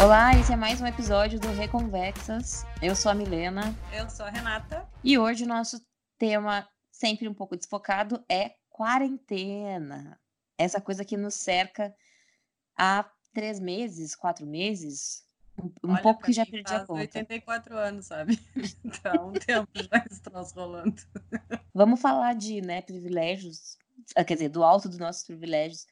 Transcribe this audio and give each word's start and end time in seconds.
Olá, 0.00 0.32
esse 0.38 0.52
é 0.52 0.56
mais 0.56 0.80
um 0.80 0.86
episódio 0.86 1.40
do 1.40 1.48
Reconvexas. 1.48 2.64
Eu 2.80 2.94
sou 2.94 3.10
a 3.10 3.14
Milena. 3.16 3.74
Eu 3.92 4.08
sou 4.08 4.24
a 4.24 4.30
Renata. 4.30 4.88
E 5.02 5.18
hoje 5.18 5.42
o 5.42 5.48
nosso 5.48 5.84
tema, 6.16 6.68
sempre 6.88 7.26
um 7.28 7.34
pouco 7.34 7.56
desfocado, 7.56 8.24
é 8.28 8.54
quarentena. 8.70 10.16
Essa 10.56 10.80
coisa 10.80 11.04
que 11.04 11.16
nos 11.16 11.34
cerca 11.34 11.92
há 12.76 13.10
três 13.34 13.58
meses, 13.58 14.14
quatro 14.14 14.46
meses, 14.46 15.26
um, 15.60 15.90
Olha, 15.90 16.00
pouco 16.00 16.22
que 16.22 16.32
já 16.32 16.46
perdi 16.46 16.72
a 16.72 16.86
conta. 16.86 17.00
84 17.00 17.76
anos, 17.76 18.06
sabe? 18.06 18.38
Então, 18.84 19.30
um 19.30 19.32
tempo 19.32 19.68
já 19.74 20.04
esse 20.08 20.22
troço 20.22 20.54
rolando. 20.54 21.02
Vamos 21.74 22.00
falar 22.00 22.36
de 22.36 22.60
né, 22.60 22.82
privilégios, 22.82 23.76
ah, 24.14 24.22
quer 24.22 24.34
dizer, 24.34 24.48
do 24.48 24.62
alto 24.62 24.88
dos 24.88 24.98
nossos 24.98 25.24
privilégios, 25.24 25.86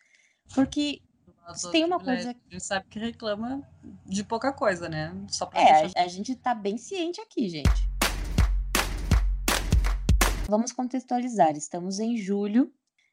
porque 0.54 1.02
Nossa, 1.46 1.70
tem 1.70 1.84
uma 1.84 2.00
coisa. 2.00 2.30
A 2.30 2.52
gente 2.52 2.64
sabe 2.64 2.86
que 2.90 2.98
reclama 2.98 3.62
de 4.04 4.24
pouca 4.24 4.52
coisa, 4.52 4.88
né? 4.88 5.14
Só 5.28 5.46
pra 5.46 5.60
É, 5.60 5.82
deixar... 5.82 6.00
a, 6.00 6.08
gente 6.08 6.34
tá 6.34 6.52
bem 6.52 6.76
ciente 6.76 7.20
aqui, 7.20 7.48
gente. 7.48 7.88
Vamos 10.48 10.72
contextualizar. 10.72 11.56
Estamos 11.56 12.00
em 12.00 12.16
julho. 12.16 12.72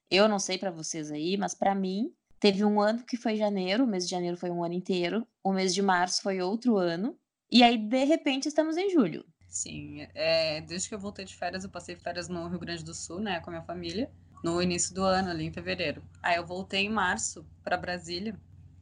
Eu 0.09 0.27
não 0.27 0.39
sei 0.39 0.57
pra 0.57 0.71
vocês 0.71 1.11
aí, 1.11 1.37
mas 1.37 1.53
pra 1.53 1.75
mim 1.75 2.11
teve 2.39 2.65
um 2.65 2.81
ano 2.81 3.03
que 3.03 3.15
foi 3.17 3.35
janeiro, 3.35 3.83
o 3.83 3.87
mês 3.87 4.05
de 4.05 4.11
janeiro 4.11 4.35
foi 4.35 4.49
um 4.49 4.63
ano 4.63 4.73
inteiro, 4.73 5.27
o 5.43 5.53
mês 5.53 5.73
de 5.73 5.81
março 5.83 6.21
foi 6.21 6.41
outro 6.41 6.75
ano, 6.77 7.17
e 7.51 7.63
aí 7.63 7.77
de 7.77 8.03
repente 8.03 8.47
estamos 8.47 8.75
em 8.75 8.89
julho. 8.89 9.25
Sim, 9.47 10.05
é, 10.13 10.59
desde 10.61 10.89
que 10.89 10.95
eu 10.95 10.99
voltei 10.99 11.23
de 11.23 11.35
férias, 11.35 11.63
eu 11.63 11.69
passei 11.69 11.95
férias 11.95 12.27
no 12.27 12.47
Rio 12.49 12.59
Grande 12.59 12.83
do 12.83 12.93
Sul, 12.93 13.19
né, 13.19 13.39
com 13.39 13.49
a 13.49 13.53
minha 13.53 13.63
família, 13.63 14.11
no 14.43 14.61
início 14.61 14.93
do 14.93 15.03
ano, 15.03 15.31
ali 15.31 15.45
em 15.45 15.51
fevereiro. 15.51 16.03
Aí 16.21 16.35
eu 16.35 16.45
voltei 16.45 16.85
em 16.85 16.89
março 16.89 17.45
pra 17.63 17.77
Brasília. 17.77 18.37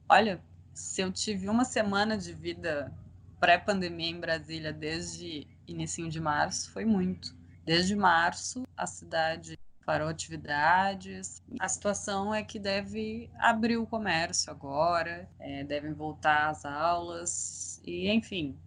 Olha, 0.10 0.44
se 0.74 1.02
eu 1.02 1.12
tive 1.12 1.48
uma 1.48 1.64
semana 1.64 2.18
de 2.18 2.34
vida 2.34 2.92
pré-pandemia 3.40 4.10
em 4.10 4.20
Brasília 4.20 4.74
desde 4.74 5.48
inicinho 5.68 6.10
de 6.10 6.20
março, 6.20 6.72
foi 6.72 6.84
muito. 6.84 7.36
Desde 7.64 7.96
março, 7.96 8.64
a 8.76 8.88
cidade 8.88 9.58
parou 9.86 10.08
atividades. 10.08 11.42
A 11.60 11.68
situação 11.68 12.34
é 12.34 12.44
que 12.44 12.60
deve 12.60 13.30
abrir 13.38 13.78
o 13.78 13.86
comércio 13.86 14.52
agora, 14.52 15.30
é, 15.40 15.64
devem 15.64 15.94
voltar 15.94 16.50
às 16.50 16.66
aulas, 16.66 17.82
e 17.86 18.10
enfim, 18.10 18.58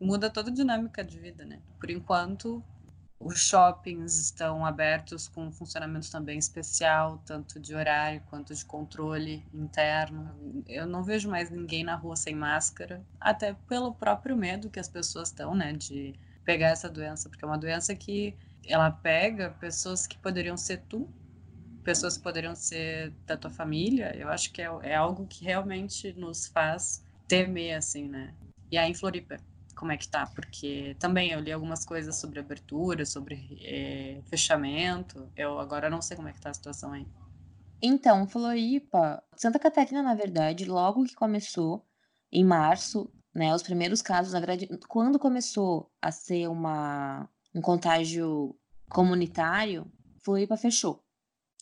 muda 0.00 0.30
toda 0.30 0.50
a 0.50 0.54
dinâmica 0.54 1.02
de 1.02 1.18
vida, 1.18 1.44
né? 1.44 1.60
Por 1.78 1.90
enquanto, 1.90 2.62
os 3.18 3.40
shoppings 3.40 4.18
estão 4.18 4.64
abertos 4.66 5.28
com 5.28 5.46
um 5.46 5.52
funcionamento 5.52 6.10
também 6.10 6.38
especial, 6.38 7.22
tanto 7.24 7.58
de 7.58 7.74
horário 7.74 8.22
quanto 8.28 8.54
de 8.54 8.64
controle 8.64 9.44
interno. 9.52 10.62
Eu 10.68 10.86
não 10.86 11.02
vejo 11.02 11.30
mais 11.30 11.50
ninguém 11.50 11.84
na 11.84 11.94
rua 11.94 12.16
sem 12.16 12.34
máscara, 12.34 13.02
até 13.20 13.54
pelo 13.68 13.94
próprio 13.94 14.36
medo 14.36 14.70
que 14.70 14.80
as 14.80 14.88
pessoas 14.88 15.28
estão, 15.28 15.54
né, 15.54 15.72
de 15.72 16.14
pegar 16.44 16.68
essa 16.68 16.88
doença, 16.88 17.28
porque 17.28 17.44
é 17.44 17.48
uma 17.48 17.58
doença 17.58 17.94
que 17.94 18.36
ela 18.66 18.90
pega 18.90 19.50
pessoas 19.60 20.06
que 20.06 20.18
poderiam 20.18 20.56
ser 20.56 20.82
tu, 20.88 21.08
pessoas 21.82 22.16
que 22.16 22.22
poderiam 22.22 22.54
ser 22.54 23.12
da 23.26 23.36
tua 23.36 23.50
família. 23.50 24.14
Eu 24.16 24.28
acho 24.28 24.52
que 24.52 24.60
é, 24.60 24.68
é 24.82 24.94
algo 24.94 25.26
que 25.26 25.44
realmente 25.44 26.12
nos 26.14 26.46
faz 26.46 27.04
temer, 27.28 27.76
assim, 27.76 28.08
né? 28.08 28.34
E 28.70 28.78
aí 28.78 28.90
em 28.90 28.94
Floripa, 28.94 29.36
como 29.74 29.92
é 29.92 29.96
que 29.96 30.08
tá? 30.08 30.26
Porque 30.26 30.96
também 30.98 31.30
eu 31.30 31.40
li 31.40 31.52
algumas 31.52 31.84
coisas 31.84 32.16
sobre 32.16 32.40
abertura, 32.40 33.04
sobre 33.04 33.58
é, 33.62 34.20
fechamento. 34.26 35.30
Eu 35.36 35.58
agora 35.58 35.90
não 35.90 36.00
sei 36.00 36.16
como 36.16 36.28
é 36.28 36.32
que 36.32 36.40
tá 36.40 36.50
a 36.50 36.54
situação 36.54 36.92
aí. 36.92 37.06
Então, 37.82 38.26
Floripa, 38.26 39.22
Santa 39.36 39.58
Catarina, 39.58 40.02
na 40.02 40.14
verdade, 40.14 40.64
logo 40.64 41.04
que 41.04 41.14
começou, 41.14 41.86
em 42.32 42.44
março, 42.44 43.12
né, 43.34 43.54
os 43.54 43.62
primeiros 43.62 44.00
casos, 44.00 44.32
na 44.32 44.40
verdade, 44.40 44.68
quando 44.88 45.18
começou 45.18 45.90
a 46.00 46.10
ser 46.10 46.48
uma, 46.48 47.28
um 47.54 47.60
contágio 47.60 48.56
comunitário, 48.88 49.90
Floripa 50.20 50.56
fechou. 50.56 51.04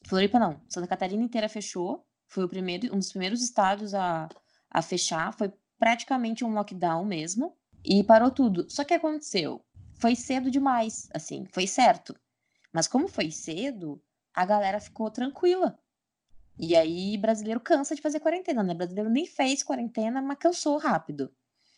Floripa 0.07 0.39
não, 0.39 0.61
Santa 0.69 0.87
Catarina 0.87 1.23
inteira 1.23 1.49
fechou, 1.49 2.07
foi 2.29 2.45
o 2.45 2.49
primeiro, 2.49 2.95
um 2.95 2.99
dos 2.99 3.11
primeiros 3.11 3.43
estados 3.43 3.95
a, 3.95 4.29
a 4.71 4.83
fechar, 4.83 5.33
foi 5.33 5.53
praticamente 5.79 6.45
um 6.45 6.55
lockdown 6.55 7.05
mesmo, 7.05 7.57
e 7.85 8.03
parou 8.05 8.31
tudo. 8.31 8.67
Só 8.71 8.85
que 8.85 8.95
aconteceu, 8.95 9.65
foi 9.95 10.15
cedo 10.17 10.51
demais, 10.51 11.09
assim, 11.15 11.45
foi 11.47 11.67
certo. 11.67 12.15
Mas 12.73 12.89
como 12.89 13.09
foi 13.09 13.31
cedo, 13.31 14.03
a 14.35 14.45
galera 14.45 14.81
ficou 14.81 15.11
tranquila. 15.11 15.79
E 16.59 16.77
aí, 16.77 17.17
brasileiro 17.17 17.61
cansa 17.61 17.95
de 17.95 18.03
fazer 18.03 18.21
quarentena, 18.21 18.63
né? 18.63 18.75
Brasileiro 18.75 19.11
nem 19.11 19.27
fez 19.27 19.63
quarentena, 19.63 20.21
mas 20.21 20.39
cansou 20.39 20.79
rápido. 20.79 21.33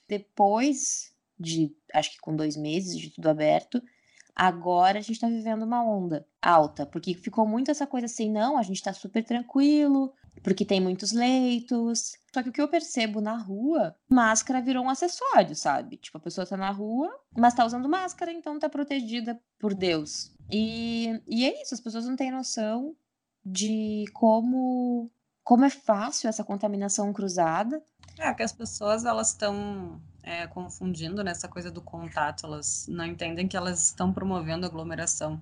Depois 0.09 1.12
de, 1.38 1.75
acho 1.92 2.12
que 2.12 2.21
com 2.21 2.34
dois 2.34 2.56
meses 2.56 2.98
de 2.98 3.10
tudo 3.10 3.28
aberto, 3.28 3.82
agora 4.34 4.98
a 4.98 5.03
gente 5.03 5.21
tá 5.21 5.28
vivendo 5.28 5.62
uma 5.62 5.82
onda 5.82 6.26
alta, 6.42 6.84
porque 6.86 7.15
ficou 7.15 7.47
muito 7.47 7.71
essa 7.71 7.86
coisa 7.86 8.06
assim, 8.06 8.31
não, 8.31 8.56
a 8.56 8.62
gente 8.62 8.82
tá 8.82 8.92
super 8.92 9.25
tranquilo, 9.25 10.12
porque 10.43 10.65
tem 10.65 10.81
muitos 10.81 11.12
leitos. 11.12 12.17
Só 12.33 12.43
que 12.43 12.49
o 12.49 12.53
que 12.53 12.61
eu 12.61 12.69
percebo 12.69 13.21
na 13.21 13.37
rua, 13.37 13.95
máscara 14.09 14.61
virou 14.61 14.84
um 14.84 14.91
acessório, 14.91 15.55
sabe? 15.55 15.97
Tipo, 15.97 16.19
a 16.19 16.21
pessoa 16.21 16.47
tá 16.47 16.56
na 16.56 16.71
rua, 16.71 17.15
mas 17.37 17.55
tá 17.55 17.65
usando 17.65 17.89
máscara, 17.89 18.33
então 18.33 18.59
tá 18.59 18.69
protegida 18.69 19.41
por 19.59 19.75
Deus. 19.75 20.33
E, 20.50 21.21
e 21.27 21.45
é 21.45 21.62
isso, 21.62 21.75
as 21.75 21.81
pessoas 21.81 22.06
não 22.06 22.17
têm 22.17 22.31
noção 22.31 22.95
de 23.45 24.05
como 24.12 25.11
como 25.43 25.67
é 25.67 25.71
fácil 25.71 26.28
essa 26.28 26.43
contaminação 26.43 27.12
cruzada. 27.12 27.83
É 28.19 28.33
que 28.33 28.43
as 28.43 28.53
pessoas 28.53 29.05
elas 29.05 29.28
estão 29.28 30.01
é, 30.22 30.47
confundindo 30.47 31.22
nessa 31.22 31.47
coisa 31.47 31.71
do 31.71 31.83
contato, 31.83 32.47
elas 32.47 32.87
não 32.89 33.05
entendem 33.05 33.47
que 33.47 33.56
elas 33.56 33.89
estão 33.89 34.12
promovendo 34.12 34.65
aglomeração. 34.65 35.41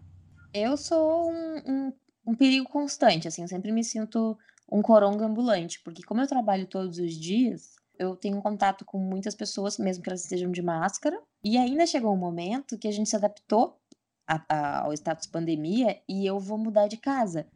Eu 0.53 0.77
sou 0.77 1.31
um, 1.31 1.63
um, 1.65 1.93
um 2.27 2.35
perigo 2.35 2.69
constante, 2.69 3.29
assim, 3.29 3.43
eu 3.43 3.49
sempre 3.49 3.71
me 3.71 3.85
sinto 3.85 4.37
um 4.71 4.83
coronga 4.83 5.27
ambulante, 5.27 5.81
porque 5.83 6.03
como 6.03 6.21
eu 6.21 6.27
trabalho 6.27 6.67
todos 6.67 6.99
os 6.99 7.15
dias, 7.15 7.75
eu 7.99 8.17
tenho 8.17 8.41
contato 8.41 8.85
com 8.85 8.99
muitas 8.99 9.35
pessoas, 9.35 9.79
mesmo 9.79 10.03
que 10.03 10.09
elas 10.09 10.23
estejam 10.23 10.51
de 10.51 10.63
máscara, 10.63 11.21
e 11.45 11.57
ainda 11.57 11.87
chegou 11.87 12.13
um 12.13 12.19
momento 12.19 12.79
que 12.79 12.89
a 12.89 12.93
gente 12.93 13.09
se 13.09 13.17
adaptou 13.17 13.79
a, 14.27 14.43
a, 14.49 14.85
ao 14.85 14.93
status 14.93 15.27
pandemia 15.27 16.01
e 16.09 16.27
eu 16.27 16.39
vou 16.39 16.59
mudar 16.59 16.89
de 16.89 16.97
casa. 16.97 17.47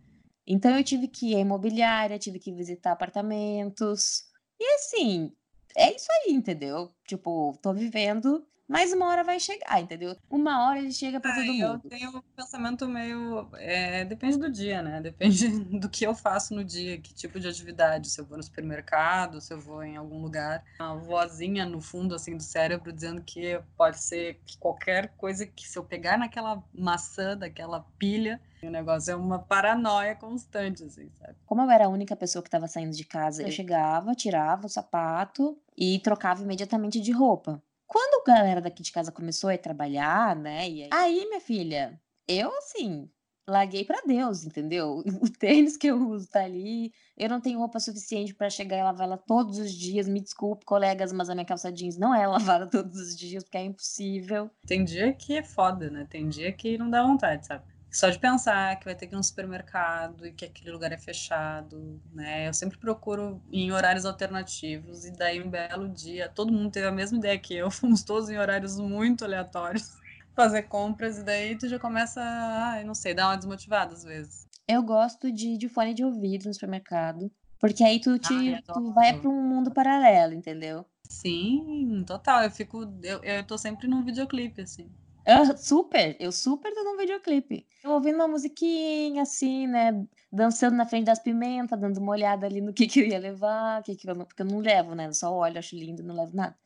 Então 0.46 0.76
eu 0.76 0.84
tive 0.84 1.08
que 1.08 1.32
ir 1.32 1.36
à 1.36 1.40
imobiliária, 1.40 2.18
tive 2.18 2.38
que 2.38 2.52
visitar 2.52 2.92
apartamentos. 2.92 4.24
E 4.60 4.74
assim, 4.74 5.32
é 5.76 5.94
isso 5.94 6.06
aí, 6.10 6.32
entendeu? 6.32 6.92
Tipo, 7.06 7.58
tô 7.60 7.72
vivendo, 7.72 8.46
mas 8.68 8.92
uma 8.92 9.06
hora 9.06 9.22
vai 9.24 9.38
chegar, 9.38 9.80
entendeu? 9.80 10.16
Uma 10.30 10.66
hora 10.68 10.78
ele 10.78 10.92
chega 10.92 11.20
pra 11.20 11.30
Ah, 11.30 11.34
todo 11.34 11.46
eu 11.46 11.68
mundo. 11.70 11.88
tenho 11.88 12.16
um 12.16 12.22
pensamento 12.34 12.86
meio. 12.88 13.48
é, 13.54 14.04
depende 14.04 14.38
do 14.38 14.50
dia, 14.50 14.82
né? 14.82 15.00
Depende 15.00 15.48
do 15.78 15.88
que 15.88 16.04
eu 16.06 16.14
faço 16.14 16.54
no 16.54 16.64
dia, 16.64 16.98
que 16.98 17.14
tipo 17.14 17.38
de 17.38 17.48
atividade. 17.48 18.08
Se 18.10 18.20
eu 18.20 18.24
vou 18.24 18.36
no 18.36 18.42
supermercado, 18.42 19.40
se 19.40 19.52
eu 19.52 19.60
vou 19.60 19.82
em 19.82 19.96
algum 19.96 20.20
lugar. 20.20 20.64
Uma 20.80 20.96
vozinha 20.96 21.64
no 21.64 21.80
fundo, 21.80 22.14
assim, 22.14 22.36
do 22.36 22.42
cérebro 22.42 22.92
dizendo 22.92 23.22
que 23.22 23.60
pode 23.76 24.00
ser 24.00 24.40
que 24.44 24.58
qualquer 24.58 25.08
coisa 25.16 25.46
que 25.46 25.66
se 25.68 25.78
eu 25.78 25.84
pegar 25.84 26.18
naquela 26.18 26.62
maçã, 26.74 27.36
daquela 27.36 27.80
pilha, 27.98 28.40
o 28.62 28.70
negócio 28.70 29.12
é 29.12 29.16
uma 29.16 29.38
paranoia 29.38 30.14
constante, 30.16 30.82
assim, 30.82 31.08
sabe? 31.20 31.36
Como 31.46 31.62
eu 31.62 31.70
era 31.70 31.86
a 31.86 31.88
única 31.88 32.16
pessoa 32.16 32.42
que 32.42 32.48
estava 32.48 32.66
saindo 32.66 32.96
de 32.96 33.04
casa, 33.04 33.42
eu 33.42 33.50
chegava, 33.52 34.14
tirava 34.14 34.66
o 34.66 34.68
sapato 34.68 35.56
e 35.76 36.00
trocava 36.00 36.42
imediatamente 36.42 37.00
de 37.00 37.12
roupa. 37.12 37.62
Quando 37.86 38.22
a 38.22 38.32
galera 38.34 38.60
daqui 38.60 38.82
de 38.82 38.92
casa 38.92 39.12
começou 39.12 39.50
a 39.50 39.58
trabalhar, 39.58 40.34
né? 40.36 40.68
E 40.68 40.82
aí, 40.84 40.88
aí, 40.92 41.26
minha 41.28 41.40
filha, 41.40 42.00
eu 42.28 42.50
assim, 42.58 43.08
larguei 43.48 43.84
pra 43.84 44.02
Deus, 44.06 44.44
entendeu? 44.44 45.02
O 45.22 45.30
tênis 45.30 45.76
que 45.76 45.86
eu 45.86 45.96
uso 46.08 46.28
tá 46.28 46.42
ali, 46.44 46.92
eu 47.16 47.28
não 47.28 47.40
tenho 47.40 47.58
roupa 47.58 47.78
suficiente 47.78 48.34
pra 48.34 48.50
chegar 48.50 48.78
e 48.78 48.82
lavar 48.82 49.06
ela 49.06 49.16
todos 49.16 49.58
os 49.58 49.72
dias. 49.72 50.08
Me 50.08 50.20
desculpe, 50.20 50.64
colegas, 50.64 51.12
mas 51.12 51.30
a 51.30 51.34
minha 51.34 51.44
calça 51.46 51.72
jeans 51.72 51.96
não 51.96 52.14
é 52.14 52.26
lavada 52.26 52.68
todos 52.68 53.00
os 53.00 53.16
dias, 53.16 53.44
porque 53.44 53.58
é 53.58 53.64
impossível. 53.64 54.50
Tem 54.66 54.84
dia 54.84 55.12
que 55.12 55.36
é 55.36 55.42
foda, 55.42 55.88
né? 55.90 56.06
Tem 56.10 56.28
dia 56.28 56.52
que 56.52 56.76
não 56.76 56.90
dá 56.90 57.02
vontade, 57.02 57.46
sabe? 57.46 57.75
Só 57.96 58.10
de 58.10 58.18
pensar 58.18 58.78
que 58.78 58.84
vai 58.84 58.94
ter 58.94 59.06
que 59.06 59.14
ir 59.14 59.16
no 59.16 59.24
supermercado 59.24 60.26
e 60.26 60.30
que 60.30 60.44
aquele 60.44 60.70
lugar 60.70 60.92
é 60.92 60.98
fechado, 60.98 61.98
né? 62.12 62.46
Eu 62.46 62.52
sempre 62.52 62.76
procuro 62.76 63.42
em 63.50 63.72
horários 63.72 64.04
alternativos 64.04 65.06
e 65.06 65.10
daí 65.10 65.42
um 65.42 65.48
belo 65.48 65.88
dia, 65.88 66.28
todo 66.28 66.52
mundo 66.52 66.70
teve 66.70 66.86
a 66.86 66.92
mesma 66.92 67.16
ideia 67.16 67.38
que 67.38 67.54
eu, 67.54 67.70
fomos 67.72 68.02
todos 68.02 68.28
em 68.28 68.36
horários 68.36 68.78
muito 68.78 69.24
aleatórios 69.24 69.88
fazer 70.36 70.64
compras 70.64 71.16
e 71.16 71.22
daí 71.22 71.56
tu 71.56 71.66
já 71.70 71.78
começa, 71.78 72.20
ai, 72.22 72.84
não 72.84 72.94
sei, 72.94 73.14
dar 73.14 73.28
uma 73.28 73.36
desmotivada 73.38 73.94
às 73.94 74.04
vezes. 74.04 74.46
Eu 74.68 74.82
gosto 74.82 75.32
de 75.32 75.56
de 75.56 75.66
fone 75.66 75.94
de 75.94 76.04
ouvido 76.04 76.44
no 76.44 76.52
supermercado, 76.52 77.32
porque 77.58 77.82
aí 77.82 77.98
tu, 77.98 78.18
te, 78.18 78.62
tu 78.74 78.92
vai 78.92 79.18
pra 79.18 79.30
um 79.30 79.42
mundo 79.42 79.72
paralelo, 79.72 80.34
entendeu? 80.34 80.84
Sim, 81.08 82.04
total. 82.06 82.42
Eu 82.42 82.50
fico, 82.50 82.82
eu, 83.02 83.22
eu 83.22 83.42
tô 83.46 83.56
sempre 83.56 83.88
num 83.88 84.04
videoclipe, 84.04 84.60
assim. 84.60 84.86
Eu, 85.26 85.56
super, 85.56 86.16
eu 86.20 86.30
super 86.30 86.72
tô 86.72 86.84
num 86.84 86.96
videoclipe. 86.96 87.66
Eu 87.82 87.90
ouvindo 87.90 88.14
uma 88.14 88.28
musiquinha, 88.28 89.22
assim, 89.22 89.66
né? 89.66 90.06
dançando 90.36 90.76
na 90.76 90.86
frente 90.86 91.06
das 91.06 91.18
pimentas, 91.18 91.80
dando 91.80 91.98
uma 91.98 92.12
olhada 92.12 92.46
ali 92.46 92.60
no 92.60 92.72
que, 92.72 92.86
que 92.86 93.00
eu 93.00 93.06
ia 93.06 93.18
levar, 93.18 93.82
que 93.82 93.96
que 93.96 94.08
eu 94.08 94.14
não, 94.14 94.24
porque 94.24 94.42
eu 94.42 94.46
não 94.46 94.58
levo, 94.58 94.94
né? 94.94 95.06
Eu 95.06 95.14
só 95.14 95.32
olho, 95.32 95.58
acho 95.58 95.74
lindo, 95.74 96.02
não 96.02 96.14
levo 96.14 96.36
nada. 96.36 96.56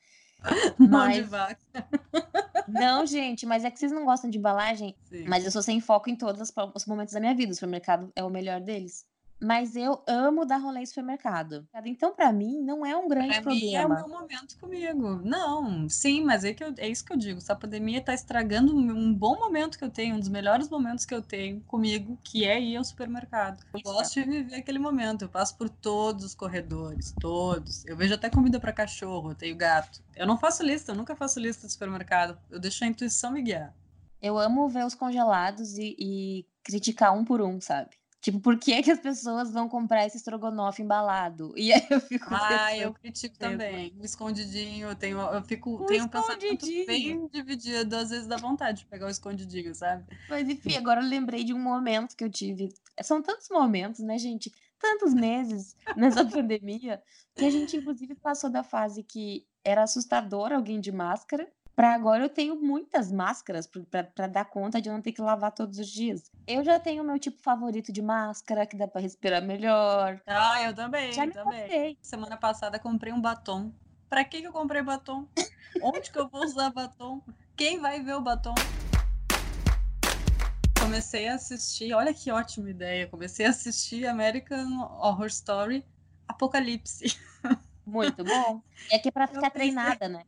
Mão 0.78 1.08
de 1.08 1.22
vaca. 1.22 1.60
Não, 2.66 3.06
gente, 3.06 3.46
mas 3.46 3.64
é 3.64 3.70
que 3.70 3.78
vocês 3.78 3.92
não 3.92 4.04
gostam 4.04 4.30
de 4.30 4.38
embalagem, 4.38 4.96
Sim. 5.04 5.24
mas 5.28 5.44
eu 5.44 5.50
sou 5.50 5.62
sem 5.62 5.80
foco 5.80 6.08
em 6.08 6.16
todos 6.16 6.40
os 6.40 6.52
os 6.74 6.86
momentos 6.86 7.14
da 7.14 7.20
minha 7.20 7.34
vida. 7.34 7.52
O 7.52 7.54
supermercado 7.54 8.10
é 8.16 8.24
o 8.24 8.30
melhor 8.30 8.60
deles. 8.60 9.04
Mas 9.42 9.75
eu 9.75 10.02
amo 10.06 10.44
dar 10.44 10.58
rolê 10.58 10.81
em 10.81 10.87
supermercado. 10.87 11.66
Então, 11.84 12.14
pra 12.14 12.31
mim, 12.32 12.60
não 12.60 12.84
é 12.84 12.94
um 12.94 13.08
grande 13.08 13.40
Pra 13.40 13.54
mim 13.54 13.75
é 13.75 13.84
o 13.84 13.88
problema. 13.88 14.06
meu 14.06 14.20
momento 14.20 14.58
comigo. 14.58 15.20
Não, 15.25 15.88
sim, 15.88 16.22
mas 16.22 16.44
é, 16.44 16.52
que 16.52 16.62
eu- 16.62 16.75
é 16.76 16.88
isso 16.88 17.04
que 17.04 17.12
eu 17.12 17.16
digo. 17.16 17.38
Essa 17.38 17.56
pandemia 17.56 18.02
tá 18.02 18.12
estragando 18.12 18.76
um 18.76 19.14
bom 19.14 19.37
momento 19.38 19.78
que 19.78 19.84
eu 19.84 19.90
tenho, 19.90 20.16
um 20.16 20.20
dos 20.20 20.28
melhores 20.28 20.69
momentos 20.69 21.06
que 21.06 21.14
eu 21.14 21.22
tenho 21.22 21.60
comigo, 21.62 22.19
que 22.22 22.44
é 22.44 22.60
ir 22.60 22.76
ao 22.76 22.84
supermercado. 22.84 23.62
Eu 23.72 23.81
Isso. 23.81 23.92
gosto 23.92 24.14
de 24.14 24.22
viver 24.28 24.56
aquele 24.56 24.78
momento. 24.78 25.22
Eu 25.22 25.28
passo 25.28 25.56
por 25.56 25.70
todos 25.70 26.25
os 26.25 26.34
corredores, 26.34 27.14
todos. 27.19 27.84
Eu 27.86 27.96
vejo 27.96 28.14
até 28.14 28.28
comida 28.28 28.60
para 28.60 28.72
cachorro, 28.72 29.31
eu 29.31 29.34
tenho 29.34 29.56
gato. 29.56 30.02
Eu 30.14 30.26
não 30.26 30.36
faço 30.36 30.62
lista, 30.62 30.93
eu 30.93 30.96
nunca 30.96 31.16
faço 31.16 31.40
lista 31.40 31.66
de 31.66 31.72
supermercado. 31.72 32.38
Eu 32.50 32.60
deixo 32.60 32.84
a 32.84 32.86
intuição 32.86 33.32
me 33.32 33.40
guiar. 33.43 33.75
Eu 34.20 34.38
amo 34.38 34.69
ver 34.69 34.84
os 34.84 34.94
congelados 34.94 35.78
e, 35.78 35.96
e 35.98 36.46
criticar 36.62 37.16
um 37.16 37.25
por 37.25 37.40
um, 37.40 37.58
sabe? 37.58 37.90
Tipo, 38.20 38.38
por 38.40 38.58
que, 38.58 38.82
que 38.82 38.90
as 38.90 39.00
pessoas 39.00 39.50
vão 39.50 39.67
comprar 39.69 40.05
esse 40.06 40.19
estrogonofe 40.19 40.82
embalado? 40.82 41.55
E 41.56 41.72
aí 41.72 41.87
eu 41.90 42.00
fico 42.00 42.28
Ah, 42.31 42.76
eu 42.76 42.93
critico 42.93 43.34
mesmo. 43.40 43.52
também. 43.58 43.96
O 43.99 44.05
escondidinho, 44.05 44.88
eu 44.88 44.94
tenho, 44.94 45.19
eu 45.19 45.43
fico, 45.43 45.70
O 45.76 45.84
tenho 45.87 46.05
um 46.05 46.08
pensamento 46.08 46.67
bem 46.87 47.26
dividido, 47.28 47.96
às 47.96 48.11
vezes 48.11 48.26
dá 48.26 48.37
vontade 48.37 48.81
de 48.81 48.87
pegar 48.87 49.06
o 49.06 49.11
escondidinho, 49.11 49.75
sabe? 49.75 50.05
Mas 50.28 50.49
enfim, 50.49 50.76
agora 50.76 51.00
eu 51.00 51.08
lembrei 51.08 51.44
de 51.44 51.55
um 51.55 51.58
momento 51.58 52.14
que 52.14 52.22
eu 52.22 52.31
tive. 52.31 52.69
São 53.02 53.22
tantos 53.22 53.49
momentos, 53.49 54.00
né, 54.00 54.19
gente? 54.19 54.52
Tantos 54.78 55.14
meses 55.14 55.75
nessa 55.96 56.22
pandemia, 56.28 57.02
que 57.34 57.44
a 57.46 57.50
gente, 57.50 57.76
inclusive, 57.76 58.14
passou 58.17 58.50
da 58.50 58.62
fase 58.62 59.02
que 59.02 59.46
era 59.64 59.82
assustador 59.82 60.52
alguém 60.52 60.78
de 60.81 60.93
máscara, 60.93 61.50
para 61.76 61.94
agora 61.94 62.25
eu 62.25 62.28
tenho 62.28 62.56
muitas 62.61 63.11
máscaras 63.11 63.67
para 63.67 64.26
dar 64.26 64.44
conta 64.44 64.81
de 64.81 64.88
eu 64.88 64.93
não 64.93 65.00
ter 65.00 65.12
que 65.12 65.22
lavar 65.22 65.52
todos 65.52 65.78
os 65.78 65.88
dias. 65.88 66.31
Eu 66.46 66.62
já 66.62 66.78
tenho 66.78 67.02
o 67.02 67.06
meu 67.06 67.19
tipo 67.19 67.40
favorito 67.43 67.93
de 67.93 68.02
máscara, 68.02 68.67
que 68.67 68.76
dá 68.76 68.87
para 68.87 69.00
respirar 69.00 69.43
melhor. 69.43 70.20
Ah, 70.26 70.62
eu 70.62 70.75
também, 70.75 71.12
Já 71.12 71.25
me 71.26 71.32
também. 71.32 71.62
passei. 71.62 71.99
Semana 72.02 72.37
passada 72.37 72.78
comprei 72.78 73.12
um 73.12 73.20
batom. 73.20 73.72
Pra 74.08 74.25
que 74.25 74.40
que 74.40 74.46
eu 74.46 74.52
comprei 74.52 74.82
batom? 74.82 75.26
Onde 75.82 76.11
que 76.11 76.19
eu 76.19 76.28
vou 76.28 76.44
usar 76.44 76.70
batom? 76.70 77.22
Quem 77.56 77.78
vai 77.81 78.02
ver 78.02 78.14
o 78.14 78.20
batom? 78.20 78.55
Comecei 80.81 81.28
a 81.28 81.34
assistir, 81.34 81.93
olha 81.93 82.12
que 82.12 82.31
ótima 82.31 82.69
ideia. 82.70 83.06
Comecei 83.06 83.46
a 83.46 83.50
assistir 83.50 84.06
American 84.06 84.81
Horror 85.00 85.26
Story 85.26 85.87
Apocalipse. 86.26 87.17
Muito 87.87 88.25
bom. 88.25 88.62
E 88.90 88.94
aqui 88.96 89.08
é 89.08 89.11
para 89.12 89.26
ficar 89.28 89.50
pensei- 89.50 89.50
treinada, 89.72 90.08
né? 90.08 90.25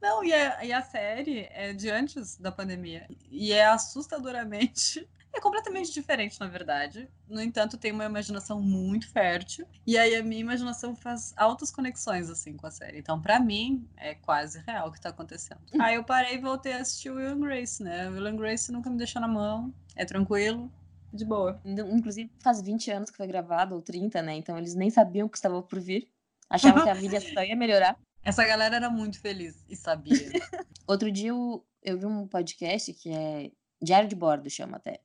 Não, 0.00 0.24
e 0.24 0.32
a, 0.32 0.64
e 0.64 0.72
a 0.72 0.82
série 0.82 1.48
é 1.52 1.72
de 1.72 1.90
antes 1.90 2.36
da 2.36 2.50
pandemia. 2.50 3.06
E 3.30 3.52
é 3.52 3.66
assustadoramente. 3.66 5.08
É 5.32 5.40
completamente 5.40 5.92
diferente, 5.92 6.40
na 6.40 6.48
verdade. 6.48 7.08
No 7.28 7.40
entanto, 7.40 7.78
tem 7.78 7.92
uma 7.92 8.04
imaginação 8.04 8.60
muito 8.60 9.08
fértil. 9.08 9.64
E 9.86 9.96
aí 9.96 10.16
a 10.16 10.24
minha 10.24 10.40
imaginação 10.40 10.96
faz 10.96 11.32
altas 11.36 11.70
conexões, 11.70 12.28
assim, 12.28 12.56
com 12.56 12.66
a 12.66 12.70
série. 12.72 12.98
Então, 12.98 13.20
pra 13.20 13.38
mim, 13.38 13.88
é 13.96 14.16
quase 14.16 14.58
real 14.66 14.88
o 14.88 14.92
que 14.92 15.00
tá 15.00 15.10
acontecendo. 15.10 15.60
Aí 15.78 15.94
eu 15.94 16.02
parei 16.02 16.34
e 16.34 16.40
voltei 16.40 16.72
a 16.72 16.78
assistir 16.78 17.10
o 17.10 17.14
Will 17.14 17.30
and 17.30 17.38
Grace, 17.38 17.80
né? 17.80 18.08
O 18.08 18.14
Will 18.14 18.26
and 18.26 18.36
Grace 18.36 18.72
nunca 18.72 18.90
me 18.90 18.96
deixou 18.96 19.22
na 19.22 19.28
mão. 19.28 19.72
É 19.94 20.04
tranquilo, 20.04 20.68
de 21.12 21.24
boa. 21.24 21.60
Inclusive, 21.64 22.28
faz 22.42 22.60
20 22.60 22.90
anos 22.90 23.10
que 23.10 23.16
foi 23.16 23.28
gravado, 23.28 23.76
ou 23.76 23.82
30, 23.82 24.20
né? 24.22 24.34
Então 24.34 24.58
eles 24.58 24.74
nem 24.74 24.90
sabiam 24.90 25.28
o 25.28 25.30
que 25.30 25.38
estava 25.38 25.62
por 25.62 25.78
vir. 25.78 26.08
Achavam 26.48 26.82
que 26.82 26.90
a 26.90 26.94
vida 26.94 27.20
só 27.20 27.44
ia 27.44 27.54
melhorar. 27.54 27.96
Essa 28.22 28.44
galera 28.44 28.76
era 28.76 28.90
muito 28.90 29.20
feliz 29.20 29.64
e 29.68 29.74
sabia. 29.74 30.12
Outro 30.86 31.10
dia 31.10 31.30
eu, 31.30 31.64
eu 31.82 31.98
vi 31.98 32.06
um 32.06 32.26
podcast 32.26 32.92
que 32.92 33.10
é 33.10 33.50
Diário 33.80 34.08
de 34.08 34.14
Bordo, 34.14 34.50
chama 34.50 34.76
até. 34.76 35.00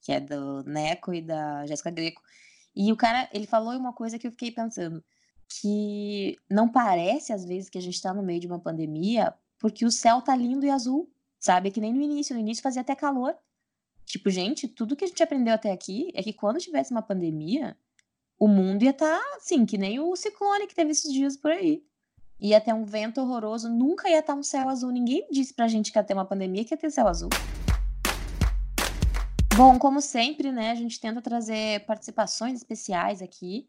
Que 0.00 0.12
é 0.12 0.20
do 0.20 0.62
Neco 0.64 1.12
e 1.12 1.20
da 1.20 1.66
Jéssica 1.66 1.90
Greco. 1.90 2.22
E 2.74 2.90
o 2.90 2.96
cara, 2.96 3.28
ele 3.32 3.46
falou 3.46 3.74
uma 3.74 3.92
coisa 3.92 4.18
que 4.18 4.26
eu 4.26 4.30
fiquei 4.30 4.50
pensando. 4.50 5.04
Que 5.60 6.36
não 6.50 6.68
parece, 6.68 7.32
às 7.32 7.44
vezes, 7.44 7.68
que 7.68 7.78
a 7.78 7.80
gente 7.80 8.00
tá 8.00 8.12
no 8.12 8.22
meio 8.22 8.40
de 8.40 8.46
uma 8.46 8.58
pandemia, 8.58 9.34
porque 9.58 9.84
o 9.84 9.90
céu 9.90 10.22
tá 10.22 10.34
lindo 10.34 10.64
e 10.64 10.70
azul, 10.70 11.10
sabe? 11.38 11.68
É 11.68 11.70
que 11.70 11.80
nem 11.80 11.92
no 11.92 12.00
início. 12.00 12.34
No 12.34 12.40
início 12.40 12.62
fazia 12.62 12.82
até 12.82 12.94
calor. 12.94 13.36
Tipo, 14.06 14.30
gente, 14.30 14.68
tudo 14.68 14.96
que 14.96 15.04
a 15.04 15.08
gente 15.08 15.22
aprendeu 15.22 15.54
até 15.54 15.70
aqui 15.70 16.10
é 16.14 16.22
que 16.22 16.32
quando 16.32 16.58
tivesse 16.58 16.92
uma 16.92 17.02
pandemia, 17.02 17.76
o 18.38 18.48
mundo 18.48 18.82
ia 18.82 18.90
estar 18.90 19.18
tá, 19.18 19.36
assim, 19.36 19.64
que 19.64 19.78
nem 19.78 20.00
o 20.00 20.16
ciclone 20.16 20.66
que 20.66 20.74
teve 20.74 20.90
esses 20.90 21.12
dias 21.12 21.36
por 21.36 21.50
aí. 21.50 21.82
Ia 22.40 22.60
ter 22.60 22.72
um 22.72 22.84
vento 22.84 23.20
horroroso, 23.20 23.68
nunca 23.68 24.08
ia 24.08 24.18
estar 24.18 24.34
um 24.34 24.42
céu 24.42 24.68
azul. 24.68 24.90
Ninguém 24.90 25.26
disse 25.30 25.54
pra 25.54 25.68
gente 25.68 25.92
que 25.92 25.98
ia 25.98 26.04
ter 26.04 26.14
uma 26.14 26.24
pandemia 26.24 26.64
que 26.64 26.74
ia 26.74 26.78
ter 26.78 26.90
céu 26.90 27.06
azul. 27.06 27.30
Bom, 29.56 29.78
como 29.78 30.00
sempre, 30.00 30.50
né, 30.50 30.72
a 30.72 30.74
gente 30.74 30.98
tenta 30.98 31.22
trazer 31.22 31.86
participações 31.86 32.58
especiais 32.58 33.22
aqui 33.22 33.68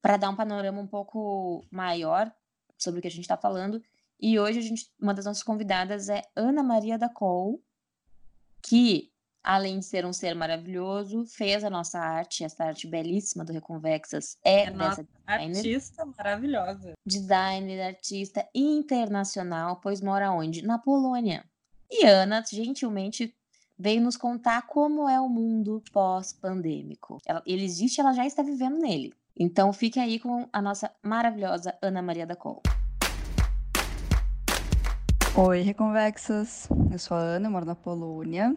para 0.00 0.16
dar 0.16 0.30
um 0.30 0.36
panorama 0.36 0.80
um 0.80 0.86
pouco 0.86 1.64
maior 1.70 2.32
sobre 2.78 2.98
o 2.98 3.02
que 3.02 3.08
a 3.08 3.10
gente 3.10 3.22
está 3.22 3.36
falando. 3.36 3.82
E 4.20 4.38
hoje 4.38 4.58
a 4.58 4.62
gente, 4.62 4.90
uma 5.00 5.12
das 5.12 5.24
nossas 5.24 5.42
convidadas 5.42 6.08
é 6.08 6.22
Ana 6.36 6.62
Maria 6.62 6.96
da 6.96 7.08
Col, 7.08 7.60
que 8.62 9.10
além 9.42 9.78
de 9.78 9.84
ser 9.86 10.04
um 10.04 10.12
ser 10.12 10.34
maravilhoso, 10.34 11.24
fez 11.26 11.64
a 11.64 11.70
nossa 11.70 11.98
arte, 11.98 12.44
essa 12.44 12.64
arte 12.64 12.86
belíssima 12.86 13.44
do 13.44 13.52
Reconvexas 13.52 14.36
é, 14.44 14.62
É 14.62 14.66
dessa 14.66 14.76
nossa 14.76 15.02
designer, 15.02 15.56
artista 15.56 16.06
maravilhosa. 16.06 16.92
designer, 17.06 17.80
artista 17.86 18.46
internacional, 18.54 19.76
pois 19.76 20.00
mora 20.00 20.30
onde? 20.30 20.62
Na 20.62 20.78
Polônia. 20.78 21.44
E 21.90 22.04
Ana, 22.06 22.42
gentilmente, 22.48 23.34
veio 23.78 24.02
nos 24.02 24.16
contar 24.16 24.62
como 24.66 25.08
é 25.08 25.20
o 25.20 25.28
mundo 25.28 25.82
pós-pandêmico. 25.92 27.18
Ele 27.46 27.64
existe, 27.64 28.00
ela 28.00 28.12
já 28.12 28.26
está 28.26 28.42
vivendo 28.42 28.78
nele. 28.78 29.12
Então 29.36 29.72
fique 29.72 29.98
aí 29.98 30.18
com 30.18 30.46
a 30.52 30.60
nossa 30.60 30.90
maravilhosa 31.02 31.74
Ana 31.80 32.02
Maria 32.02 32.26
da 32.26 32.36
Col. 32.36 32.62
Oi, 35.36 35.62
Reconvexas. 35.62 36.68
Eu 36.92 36.98
sou 36.98 37.16
a 37.16 37.20
Ana, 37.20 37.48
moro 37.48 37.64
na 37.64 37.74
Polônia. 37.74 38.54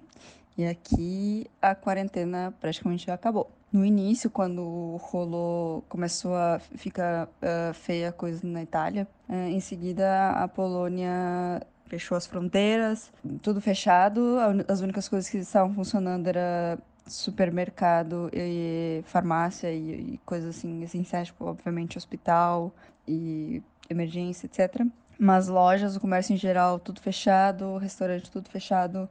E 0.58 0.66
aqui 0.66 1.48
a 1.62 1.74
quarentena 1.74 2.54
praticamente 2.60 3.08
já 3.08 3.14
acabou. 3.14 3.52
No 3.72 3.84
início, 3.84 4.30
quando 4.30 4.98
rolou, 5.02 5.84
começou 5.90 6.36
a 6.36 6.60
ficar 6.60 7.28
ah, 7.42 7.74
feia 7.74 8.10
a 8.10 8.12
coisa 8.12 8.46
na 8.46 8.62
Itália, 8.62 9.08
ah, 9.28 9.50
em 9.50 9.60
seguida 9.60 10.30
a 10.32 10.48
Polônia 10.48 11.60
fechou 11.88 12.16
as 12.16 12.28
fronteiras, 12.28 13.12
tudo 13.42 13.60
fechado. 13.62 14.38
As 14.68 14.82
únicas 14.82 15.08
coisas 15.10 15.30
que 15.30 15.38
estavam 15.38 15.74
funcionando 15.74 16.28
era 16.28 16.78
supermercado 17.08 18.30
e 18.34 19.04
farmácia 19.06 19.72
e, 19.72 20.14
e 20.14 20.20
coisas 20.26 20.56
assim 20.56 20.84
essenciais, 20.84 21.28
tipo, 21.28 21.46
obviamente 21.46 21.98
hospital 21.98 22.72
e 23.08 23.62
emergência, 23.90 24.46
etc. 24.46 24.86
Mas 25.20 25.48
lojas, 25.48 25.96
o 25.96 26.00
comércio 26.00 26.34
em 26.34 26.38
geral, 26.38 26.80
tudo 26.80 27.02
fechado, 27.02 27.78
restaurante 27.78 28.32
tudo 28.32 28.50
fechado, 28.50 29.10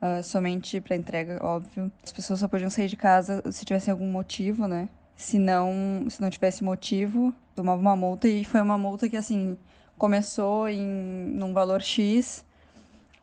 ah, 0.00 0.22
somente 0.22 0.80
para 0.80 0.96
entrega, 0.96 1.38
óbvio. 1.44 1.90
As 2.04 2.12
pessoas 2.12 2.40
só 2.40 2.48
podiam 2.48 2.70
sair 2.70 2.88
de 2.88 2.96
casa 2.96 3.42
se 3.50 3.64
tivesse 3.64 3.90
algum 3.90 4.10
motivo, 4.10 4.68
né? 4.68 4.88
Se 5.16 5.38
não, 5.38 6.06
se 6.08 6.20
não 6.20 6.30
tivesse 6.30 6.62
motivo, 6.62 7.34
tomava 7.54 7.80
uma 7.80 7.96
multa 7.96 8.28
e 8.28 8.44
foi 8.44 8.60
uma 8.60 8.78
multa 8.78 9.08
que 9.08 9.16
assim 9.16 9.58
começou 9.96 10.68
em 10.68 10.86
num 10.86 11.52
valor 11.52 11.82
X 11.82 12.44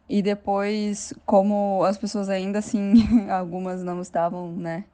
e 0.09 0.21
depois, 0.21 1.13
como 1.25 1.83
as 1.85 1.97
pessoas 1.97 2.29
ainda 2.29 2.59
assim, 2.59 2.93
algumas 3.31 3.81
não 3.83 4.01
estavam, 4.01 4.51
né, 4.51 4.85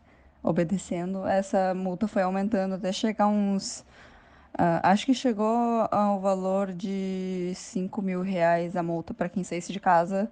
obedecendo, 0.44 1.26
essa 1.28 1.74
multa 1.74 2.08
foi 2.08 2.22
aumentando 2.22 2.76
até 2.76 2.92
chegar 2.92 3.28
uns 3.28 3.84
ah, 4.58 4.92
acho 4.92 5.06
que 5.06 5.14
chegou 5.14 5.88
ao 5.92 6.20
valor 6.20 6.72
de 6.74 7.52
5 7.56 8.02
mil 8.02 8.22
reais 8.22 8.76
a 8.76 8.84
multa 8.84 9.14
para 9.14 9.30
quem 9.30 9.44
saísse 9.44 9.74
de 9.74 9.80
casa 9.80 10.32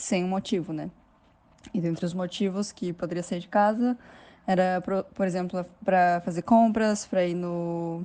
sem 0.00 0.24
um 0.24 0.28
motivo, 0.28 0.72
né? 0.72 0.90
E 1.74 1.80
dentre 1.80 2.04
os 2.04 2.14
motivos 2.14 2.72
que 2.72 2.92
poderia 2.92 3.22
sair 3.22 3.40
de 3.40 3.48
casa 3.48 3.96
era, 4.46 4.82
por 5.14 5.26
exemplo, 5.26 5.64
para 5.84 6.20
fazer 6.24 6.42
compras, 6.42 7.06
para 7.06 7.24
ir 7.24 7.34
no, 7.34 8.04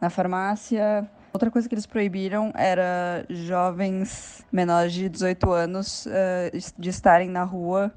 na 0.00 0.10
farmácia. 0.10 1.08
Outra 1.32 1.50
coisa 1.50 1.68
que 1.68 1.74
eles 1.74 1.86
proibiram 1.86 2.50
era 2.54 3.24
jovens 3.28 4.44
menores 4.50 4.92
de 4.92 5.08
18 5.08 5.52
anos 5.52 6.06
eh, 6.10 6.50
de 6.78 6.88
estarem 6.88 7.28
na 7.28 7.44
rua 7.44 7.92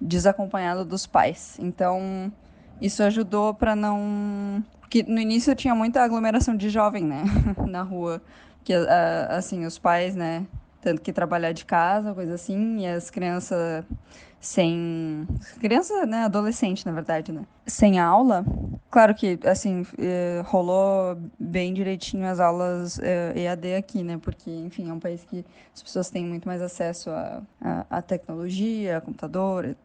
desacompanhado 0.00 0.84
dos 0.84 1.06
pais. 1.06 1.56
Então, 1.60 2.32
isso 2.80 3.02
ajudou 3.02 3.54
para 3.54 3.76
não. 3.76 4.64
Porque 4.80 5.04
no 5.04 5.20
início 5.20 5.54
tinha 5.54 5.74
muita 5.74 6.02
aglomeração 6.02 6.56
de 6.56 6.68
jovem, 6.68 7.04
né? 7.04 7.22
Na 7.68 7.82
rua. 7.82 8.20
Que, 8.64 8.74
ah, 8.74 9.28
assim, 9.30 9.64
os 9.64 9.78
pais, 9.78 10.14
né? 10.14 10.46
Tendo 10.82 11.00
que 11.00 11.12
trabalhar 11.12 11.52
de 11.52 11.64
casa, 11.64 12.12
coisa 12.12 12.34
assim, 12.34 12.80
e 12.80 12.86
as 12.86 13.08
crianças 13.08 13.84
sem. 14.40 15.26
Criança, 15.60 16.04
né? 16.04 16.24
Adolescente, 16.24 16.84
na 16.84 16.90
verdade, 16.90 17.30
né? 17.30 17.46
Sem 17.64 18.00
aula. 18.00 18.44
Claro 18.90 19.14
que, 19.14 19.38
assim, 19.44 19.86
eh, 19.96 20.42
rolou 20.44 21.16
bem 21.38 21.72
direitinho 21.72 22.26
as 22.26 22.40
aulas 22.40 22.98
eh, 22.98 23.32
EAD 23.36 23.76
aqui, 23.76 24.02
né? 24.02 24.18
Porque, 24.20 24.50
enfim, 24.50 24.90
é 24.90 24.92
um 24.92 24.98
país 24.98 25.24
que 25.24 25.46
as 25.72 25.80
pessoas 25.80 26.10
têm 26.10 26.26
muito 26.26 26.46
mais 26.46 26.60
acesso 26.60 27.08
à 27.10 27.40
a, 27.60 27.70
a, 27.70 27.98
a, 27.98 28.02
tecnologia, 28.02 28.98
a 28.98 29.00
computador, 29.00 29.76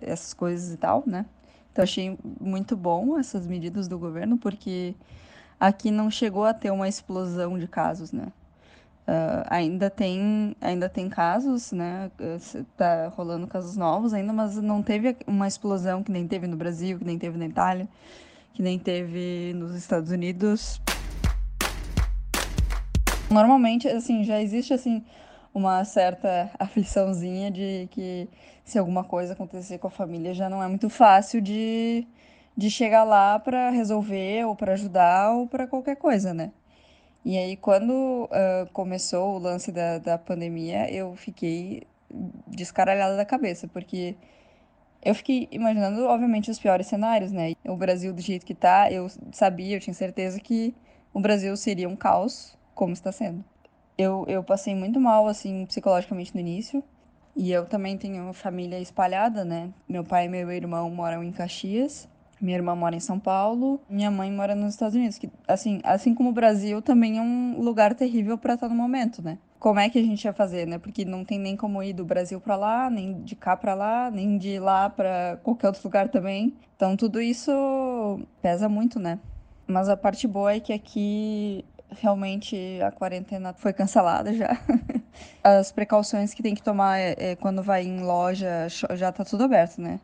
essas 0.00 0.32
coisas 0.32 0.72
e 0.72 0.78
tal, 0.78 1.04
né? 1.06 1.26
Então, 1.70 1.82
achei 1.82 2.18
muito 2.40 2.74
bom 2.74 3.18
essas 3.18 3.46
medidas 3.46 3.86
do 3.86 3.98
governo, 3.98 4.38
porque 4.38 4.94
aqui 5.60 5.90
não 5.90 6.10
chegou 6.10 6.44
a 6.46 6.54
ter 6.54 6.70
uma 6.70 6.88
explosão 6.88 7.58
de 7.58 7.68
casos, 7.68 8.12
né? 8.12 8.32
Uh, 9.06 9.46
ainda 9.48 9.88
tem 9.88 10.56
ainda 10.60 10.88
tem 10.88 11.08
casos, 11.08 11.70
né? 11.70 12.10
Tá 12.76 13.06
rolando 13.08 13.46
casos 13.46 13.76
novos 13.76 14.12
ainda, 14.12 14.32
mas 14.32 14.56
não 14.56 14.82
teve 14.82 15.16
uma 15.28 15.46
explosão 15.46 16.02
que 16.02 16.10
nem 16.10 16.26
teve 16.26 16.48
no 16.48 16.56
Brasil, 16.56 16.98
que 16.98 17.04
nem 17.04 17.16
teve 17.16 17.38
na 17.38 17.46
Itália, 17.46 17.88
que 18.52 18.60
nem 18.62 18.80
teve 18.80 19.52
nos 19.54 19.76
Estados 19.76 20.10
Unidos. 20.10 20.80
Normalmente, 23.30 23.86
assim, 23.86 24.24
já 24.24 24.42
existe 24.42 24.74
assim 24.74 25.04
uma 25.54 25.84
certa 25.84 26.50
afliçãozinha 26.58 27.48
de 27.50 27.88
que 27.92 28.28
se 28.64 28.76
alguma 28.76 29.04
coisa 29.04 29.34
acontecer 29.34 29.78
com 29.78 29.86
a 29.86 29.90
família 29.90 30.34
já 30.34 30.50
não 30.50 30.60
é 30.60 30.66
muito 30.66 30.90
fácil 30.90 31.40
de, 31.40 32.04
de 32.56 32.68
chegar 32.70 33.04
lá 33.04 33.38
para 33.38 33.70
resolver 33.70 34.44
ou 34.46 34.56
para 34.56 34.72
ajudar 34.72 35.30
ou 35.32 35.46
para 35.46 35.66
qualquer 35.68 35.94
coisa, 35.94 36.34
né? 36.34 36.50
E 37.26 37.36
aí, 37.36 37.56
quando 37.56 37.90
uh, 37.90 38.70
começou 38.72 39.34
o 39.34 39.38
lance 39.40 39.72
da, 39.72 39.98
da 39.98 40.16
pandemia, 40.16 40.88
eu 40.94 41.16
fiquei 41.16 41.82
descaralhada 42.46 43.16
da 43.16 43.24
cabeça, 43.24 43.66
porque 43.66 44.14
eu 45.04 45.12
fiquei 45.12 45.48
imaginando, 45.50 46.04
obviamente, 46.06 46.52
os 46.52 46.58
piores 46.60 46.86
cenários, 46.86 47.32
né? 47.32 47.54
O 47.64 47.76
Brasil, 47.76 48.14
do 48.14 48.22
jeito 48.22 48.46
que 48.46 48.54
tá, 48.54 48.92
eu 48.92 49.08
sabia, 49.32 49.76
eu 49.76 49.80
tinha 49.80 49.92
certeza 49.92 50.38
que 50.38 50.72
o 51.12 51.18
Brasil 51.18 51.56
seria 51.56 51.88
um 51.88 51.96
caos, 51.96 52.56
como 52.76 52.92
está 52.92 53.10
sendo. 53.10 53.44
Eu, 53.98 54.24
eu 54.28 54.44
passei 54.44 54.76
muito 54.76 55.00
mal, 55.00 55.26
assim, 55.26 55.66
psicologicamente 55.66 56.32
no 56.32 56.38
início. 56.38 56.80
E 57.34 57.50
eu 57.50 57.66
também 57.66 57.98
tenho 57.98 58.32
família 58.34 58.78
espalhada, 58.78 59.44
né? 59.44 59.70
Meu 59.88 60.04
pai 60.04 60.26
e 60.26 60.28
meu 60.28 60.52
irmão 60.52 60.88
moram 60.90 61.24
em 61.24 61.32
Caxias. 61.32 62.08
Minha 62.40 62.58
irmã 62.58 62.74
mora 62.74 62.94
em 62.94 63.00
São 63.00 63.18
Paulo, 63.18 63.80
minha 63.88 64.10
mãe 64.10 64.30
mora 64.30 64.54
nos 64.54 64.74
Estados 64.74 64.94
Unidos, 64.94 65.18
que 65.18 65.30
assim, 65.48 65.80
assim 65.82 66.14
como 66.14 66.30
o 66.30 66.32
Brasil 66.32 66.82
também 66.82 67.18
é 67.18 67.22
um 67.22 67.60
lugar 67.60 67.94
terrível 67.94 68.36
para 68.36 68.54
estar 68.54 68.68
no 68.68 68.74
momento, 68.74 69.22
né? 69.22 69.38
Como 69.58 69.80
é 69.80 69.88
que 69.88 69.98
a 69.98 70.02
gente 70.02 70.24
ia 70.24 70.32
fazer, 70.32 70.66
né? 70.66 70.78
Porque 70.78 71.04
não 71.04 71.24
tem 71.24 71.38
nem 71.38 71.56
como 71.56 71.82
ir 71.82 71.94
do 71.94 72.04
Brasil 72.04 72.40
para 72.40 72.56
lá, 72.56 72.90
nem 72.90 73.22
de 73.22 73.34
cá 73.34 73.56
para 73.56 73.74
lá, 73.74 74.10
nem 74.10 74.36
de 74.36 74.58
lá 74.58 74.90
para 74.90 75.38
qualquer 75.42 75.68
outro 75.68 75.82
lugar 75.84 76.08
também. 76.08 76.54
Então 76.76 76.96
tudo 76.96 77.20
isso 77.20 77.50
pesa 78.42 78.68
muito, 78.68 78.98
né? 78.98 79.18
Mas 79.66 79.88
a 79.88 79.96
parte 79.96 80.28
boa 80.28 80.52
é 80.52 80.60
que 80.60 80.72
aqui 80.72 81.64
realmente 81.90 82.80
a 82.82 82.90
quarentena 82.90 83.54
foi 83.54 83.72
cancelada 83.72 84.32
já. 84.34 84.58
As 85.42 85.72
precauções 85.72 86.34
que 86.34 86.42
tem 86.42 86.54
que 86.54 86.62
tomar 86.62 86.98
é, 86.98 87.14
é, 87.18 87.36
quando 87.36 87.62
vai 87.62 87.84
em 87.84 88.00
loja 88.00 88.68
já 88.68 89.10
tá 89.10 89.24
tudo 89.24 89.44
aberto, 89.44 89.80
né? 89.80 90.00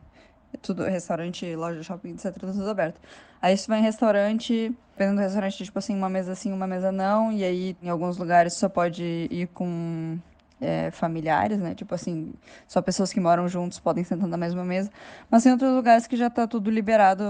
Tudo, 0.60 0.84
restaurante, 0.84 1.54
loja, 1.56 1.82
shopping, 1.82 2.10
etc, 2.10 2.34
tudo 2.38 2.70
aberto. 2.70 3.00
Aí 3.40 3.56
você 3.56 3.66
vai 3.66 3.80
em 3.80 3.82
restaurante, 3.82 4.72
dependendo 4.92 5.16
do 5.16 5.22
restaurante, 5.22 5.64
tipo 5.64 5.78
assim, 5.78 5.96
uma 5.96 6.08
mesa 6.08 6.34
sim, 6.34 6.52
uma 6.52 6.66
mesa 6.66 6.92
não, 6.92 7.32
e 7.32 7.42
aí 7.42 7.76
em 7.82 7.88
alguns 7.88 8.16
lugares 8.16 8.54
só 8.54 8.68
pode 8.68 9.02
ir 9.30 9.48
com 9.48 10.18
é, 10.60 10.90
familiares, 10.92 11.58
né? 11.58 11.74
Tipo 11.74 11.94
assim, 11.94 12.32
só 12.68 12.80
pessoas 12.80 13.12
que 13.12 13.18
moram 13.18 13.48
juntos 13.48 13.80
podem 13.80 14.04
sentar 14.04 14.28
na 14.28 14.36
mesma 14.36 14.64
mesa. 14.64 14.90
Mas 15.28 15.42
tem 15.42 15.52
outros 15.52 15.72
lugares 15.72 16.06
que 16.06 16.16
já 16.16 16.30
tá 16.30 16.46
tudo 16.46 16.70
liberado 16.70 17.24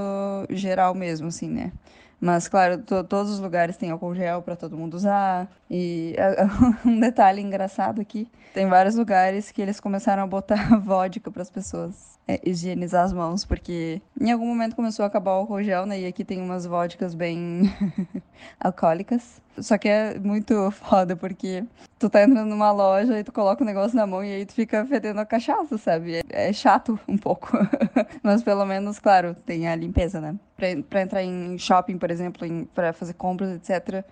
geral 0.51 0.95
mesmo, 0.95 1.29
assim, 1.29 1.49
né? 1.49 1.73
Mas, 2.25 2.47
claro, 2.47 2.79
todos 2.79 3.33
os 3.33 3.41
lugares 3.41 3.77
têm 3.77 3.91
álcool 3.91 4.15
gel 4.15 4.43
para 4.43 4.55
todo 4.55 4.77
mundo 4.77 4.95
usar. 4.95 5.51
E 5.69 6.15
um 6.87 7.01
detalhe 7.01 7.43
engraçado 7.43 8.01
aqui: 8.01 8.29
tem 8.55 8.69
vários 8.69 8.95
lugares 8.95 9.51
que 9.51 9.61
eles 9.61 9.81
começaram 9.81 10.23
a 10.23 10.27
botar 10.27 10.79
vodka 10.79 11.33
para 11.33 11.43
as 11.43 11.51
pessoas 11.51 12.21
é, 12.29 12.41
higienizar 12.49 13.05
as 13.05 13.13
mãos, 13.13 13.45
porque 13.45 14.01
em 14.21 14.31
algum 14.31 14.47
momento 14.47 14.77
começou 14.77 15.03
a 15.03 15.09
acabar 15.09 15.33
o 15.33 15.39
álcool 15.39 15.65
gel, 15.65 15.85
né? 15.85 15.99
E 15.99 16.07
aqui 16.07 16.25
tem 16.25 16.41
umas 16.41 16.65
vodkas 16.65 17.13
bem 17.13 17.63
alcoólicas. 18.61 19.43
Só 19.59 19.77
que 19.77 19.89
é 19.89 20.19
muito 20.19 20.71
foda, 20.71 21.15
porque 21.15 21.65
tu 21.99 22.09
tá 22.09 22.23
entrando 22.23 22.49
numa 22.49 22.73
loja 22.73 23.19
e 23.19 23.25
tu 23.25 23.33
coloca 23.33 23.63
o 23.63 23.67
negócio 23.67 23.97
na 23.97 24.07
mão 24.07 24.25
e 24.25 24.33
aí 24.33 24.47
tu 24.47 24.55
fica 24.55 24.85
fedendo 24.87 25.21
a 25.21 25.27
cachaça, 25.27 25.77
sabe? 25.77 26.17
É, 26.17 26.23
é 26.49 26.53
chato 26.53 26.99
um 27.07 27.19
pouco. 27.19 27.51
Mas 28.23 28.43
pelo 28.43 28.65
menos, 28.65 28.99
claro, 28.99 29.35
tem 29.47 29.69
a 29.69 29.77
limpeza, 29.77 30.21
né? 30.21 30.35
Pra, 30.57 30.69
pra 30.89 31.03
entrar 31.03 31.23
em 31.23 31.59
shopping, 31.59 31.99
por 31.99 32.11
exemplo, 32.11 32.47
em, 32.47 32.65
pra 32.65 32.93
fazer 32.93 33.15
compras, 33.15 33.51
etc., 33.51 34.05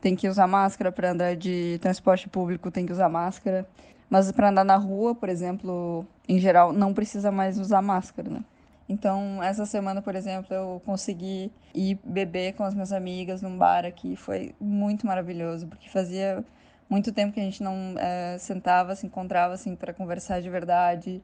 tem 0.00 0.14
que 0.14 0.28
usar 0.28 0.46
máscara. 0.46 0.92
Pra 0.92 1.12
andar 1.12 1.36
de 1.36 1.78
transporte 1.80 2.28
público, 2.28 2.70
tem 2.70 2.84
que 2.84 2.92
usar 2.92 3.08
máscara. 3.08 3.66
Mas 4.10 4.30
para 4.30 4.50
andar 4.50 4.64
na 4.64 4.76
rua, 4.76 5.14
por 5.14 5.28
exemplo, 5.28 6.04
em 6.28 6.38
geral, 6.38 6.72
não 6.72 6.92
precisa 6.92 7.32
mais 7.32 7.58
usar 7.58 7.80
máscara, 7.80 8.28
né? 8.28 8.44
Então, 8.92 9.42
essa 9.42 9.64
semana, 9.64 10.02
por 10.02 10.14
exemplo, 10.14 10.54
eu 10.54 10.82
consegui 10.84 11.50
ir 11.74 11.98
beber 12.04 12.52
com 12.52 12.62
as 12.62 12.74
minhas 12.74 12.92
amigas 12.92 13.40
num 13.40 13.56
bar 13.56 13.86
aqui. 13.86 14.16
Foi 14.16 14.54
muito 14.60 15.06
maravilhoso, 15.06 15.66
porque 15.66 15.88
fazia 15.88 16.44
muito 16.90 17.10
tempo 17.10 17.32
que 17.32 17.40
a 17.40 17.42
gente 17.42 17.62
não 17.62 17.94
é, 17.98 18.36
sentava, 18.38 18.94
se 18.94 19.06
encontrava 19.06 19.54
assim 19.54 19.74
para 19.74 19.94
conversar 19.94 20.42
de 20.42 20.50
verdade 20.50 21.22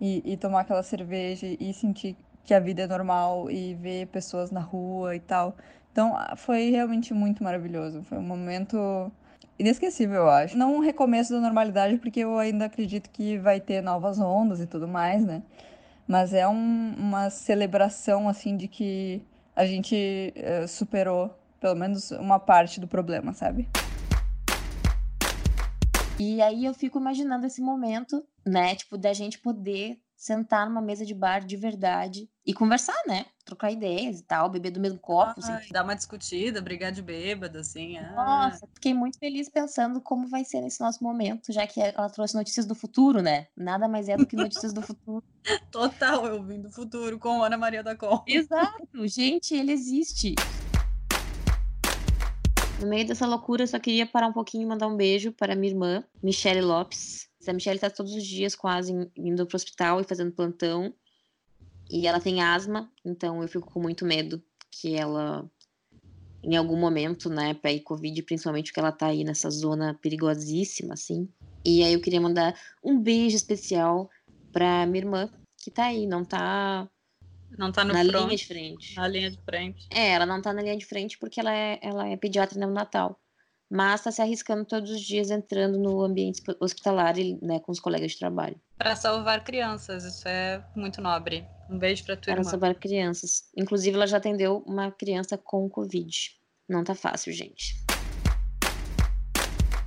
e, 0.00 0.22
e 0.24 0.36
tomar 0.38 0.62
aquela 0.62 0.82
cerveja 0.82 1.46
e 1.46 1.74
sentir 1.74 2.16
que 2.42 2.54
a 2.54 2.58
vida 2.58 2.82
é 2.82 2.86
normal 2.86 3.50
e 3.50 3.74
ver 3.74 4.06
pessoas 4.06 4.50
na 4.50 4.60
rua 4.60 5.14
e 5.14 5.20
tal. 5.20 5.54
Então, 5.92 6.16
foi 6.36 6.70
realmente 6.70 7.12
muito 7.12 7.44
maravilhoso. 7.44 8.02
Foi 8.04 8.16
um 8.16 8.22
momento 8.22 9.12
inesquecível, 9.58 10.22
eu 10.22 10.30
acho. 10.30 10.56
Não 10.56 10.76
um 10.76 10.80
recomeço 10.80 11.34
da 11.34 11.40
normalidade, 11.40 11.98
porque 11.98 12.20
eu 12.20 12.38
ainda 12.38 12.64
acredito 12.64 13.10
que 13.10 13.36
vai 13.36 13.60
ter 13.60 13.82
novas 13.82 14.18
ondas 14.18 14.58
e 14.58 14.66
tudo 14.66 14.88
mais, 14.88 15.22
né? 15.22 15.42
Mas 16.10 16.34
é 16.34 16.44
um, 16.48 16.94
uma 16.98 17.30
celebração, 17.30 18.28
assim, 18.28 18.56
de 18.56 18.66
que 18.66 19.22
a 19.54 19.64
gente 19.64 20.34
uh, 20.36 20.66
superou 20.66 21.32
pelo 21.60 21.76
menos 21.76 22.10
uma 22.10 22.36
parte 22.36 22.80
do 22.80 22.88
problema, 22.88 23.32
sabe? 23.32 23.68
E 26.18 26.42
aí 26.42 26.64
eu 26.64 26.74
fico 26.74 26.98
imaginando 26.98 27.46
esse 27.46 27.62
momento, 27.62 28.26
né? 28.44 28.74
Tipo, 28.74 28.98
da 28.98 29.12
gente 29.12 29.38
poder 29.38 30.00
sentar 30.20 30.68
numa 30.68 30.82
mesa 30.82 31.06
de 31.06 31.14
bar 31.14 31.42
de 31.42 31.56
verdade 31.56 32.28
e 32.44 32.52
conversar, 32.52 33.02
né? 33.06 33.24
Trocar 33.42 33.72
ideias 33.72 34.20
e 34.20 34.22
tal, 34.22 34.50
beber 34.50 34.70
do 34.70 34.78
mesmo 34.78 34.98
copo. 34.98 35.40
Ai, 35.42 35.54
assim. 35.54 35.72
Dar 35.72 35.82
uma 35.82 35.96
discutida, 35.96 36.60
brigar 36.60 36.92
de 36.92 37.00
bêbado, 37.00 37.58
assim. 37.58 37.96
Ah. 37.96 38.12
Nossa, 38.50 38.68
fiquei 38.74 38.92
muito 38.92 39.18
feliz 39.18 39.48
pensando 39.48 39.98
como 39.98 40.28
vai 40.28 40.44
ser 40.44 40.60
nesse 40.60 40.78
nosso 40.82 41.02
momento, 41.02 41.50
já 41.54 41.66
que 41.66 41.80
ela 41.80 42.10
trouxe 42.10 42.34
notícias 42.34 42.66
do 42.66 42.74
futuro, 42.74 43.22
né? 43.22 43.46
Nada 43.56 43.88
mais 43.88 44.10
é 44.10 44.16
do 44.18 44.26
que 44.26 44.36
notícias 44.36 44.74
do 44.74 44.82
futuro. 44.82 45.24
Total, 45.72 46.26
eu 46.26 46.44
vim 46.44 46.60
do 46.60 46.70
futuro 46.70 47.18
com 47.18 47.42
Ana 47.42 47.56
Maria 47.56 47.82
da 47.82 47.96
Costa. 47.96 48.24
Exato, 48.30 49.08
gente, 49.08 49.54
ele 49.54 49.72
existe. 49.72 50.34
No 52.80 52.86
meio 52.86 53.06
dessa 53.06 53.26
loucura, 53.26 53.62
eu 53.62 53.66
só 53.66 53.78
queria 53.78 54.06
parar 54.06 54.26
um 54.26 54.32
pouquinho 54.32 54.62
e 54.62 54.66
mandar 54.66 54.88
um 54.88 54.96
beijo 54.96 55.32
para 55.32 55.54
minha 55.54 55.72
irmã, 55.72 56.04
Michelle 56.22 56.62
Lopes, 56.62 57.30
a 57.48 57.52
Michelle 57.52 57.76
está 57.76 57.90
todos 57.90 58.14
os 58.14 58.24
dias 58.24 58.54
quase 58.54 58.92
indo 59.16 59.46
para 59.46 59.54
o 59.54 59.56
hospital 59.56 60.00
e 60.00 60.04
fazendo 60.04 60.32
plantão. 60.32 60.92
E 61.90 62.06
ela 62.06 62.20
tem 62.20 62.40
asma, 62.40 62.90
então 63.04 63.42
eu 63.42 63.48
fico 63.48 63.70
com 63.70 63.80
muito 63.80 64.04
medo 64.04 64.42
que 64.70 64.94
ela, 64.94 65.50
em 66.42 66.56
algum 66.56 66.76
momento, 66.76 67.28
né, 67.28 67.54
pegue 67.54 67.80
Covid, 67.80 68.22
principalmente 68.22 68.66
porque 68.66 68.80
ela 68.80 68.92
tá 68.92 69.06
aí 69.06 69.24
nessa 69.24 69.50
zona 69.50 69.94
perigosíssima, 69.94 70.94
assim. 70.94 71.28
E 71.64 71.82
aí 71.82 71.92
eu 71.92 72.00
queria 72.00 72.20
mandar 72.20 72.58
um 72.84 73.00
beijo 73.00 73.36
especial 73.36 74.08
pra 74.52 74.86
minha 74.86 75.02
irmã, 75.02 75.30
que 75.58 75.70
tá 75.70 75.86
aí, 75.86 76.06
não 76.06 76.24
tá. 76.24 76.88
Não 77.58 77.72
tá 77.72 77.84
no 77.84 77.92
na 77.92 78.04
front, 78.04 78.24
linha 78.24 78.36
de 78.36 78.46
frente. 78.46 78.96
Na 78.96 79.08
linha 79.08 79.30
de 79.30 79.38
frente. 79.38 79.88
É, 79.90 80.12
ela 80.12 80.26
não 80.26 80.40
tá 80.40 80.52
na 80.52 80.62
linha 80.62 80.76
de 80.76 80.86
frente 80.86 81.18
porque 81.18 81.40
ela 81.40 81.52
é, 81.52 81.78
ela 81.82 82.08
é 82.08 82.16
pediatra 82.16 82.58
neonatal 82.58 83.20
mas 83.70 84.00
está 84.00 84.10
se 84.10 84.20
arriscando 84.20 84.64
todos 84.64 84.90
os 84.90 85.00
dias 85.00 85.30
entrando 85.30 85.78
no 85.78 86.02
ambiente 86.02 86.42
hospitalar 86.58 87.14
né, 87.40 87.60
com 87.60 87.70
os 87.70 87.78
colegas 87.78 88.10
de 88.10 88.18
trabalho. 88.18 88.60
Para 88.76 88.96
salvar 88.96 89.44
crianças, 89.44 90.02
isso 90.02 90.26
é 90.26 90.60
muito 90.74 91.00
nobre. 91.00 91.46
Um 91.70 91.78
beijo 91.78 92.04
para 92.04 92.16
tua 92.16 92.34
Para 92.34 92.42
salvar 92.42 92.74
crianças. 92.74 93.48
Inclusive, 93.56 93.94
ela 93.94 94.08
já 94.08 94.16
atendeu 94.16 94.64
uma 94.66 94.90
criança 94.90 95.38
com 95.38 95.70
Covid. 95.70 96.32
Não 96.68 96.82
tá 96.82 96.96
fácil, 96.96 97.32
gente. 97.32 97.76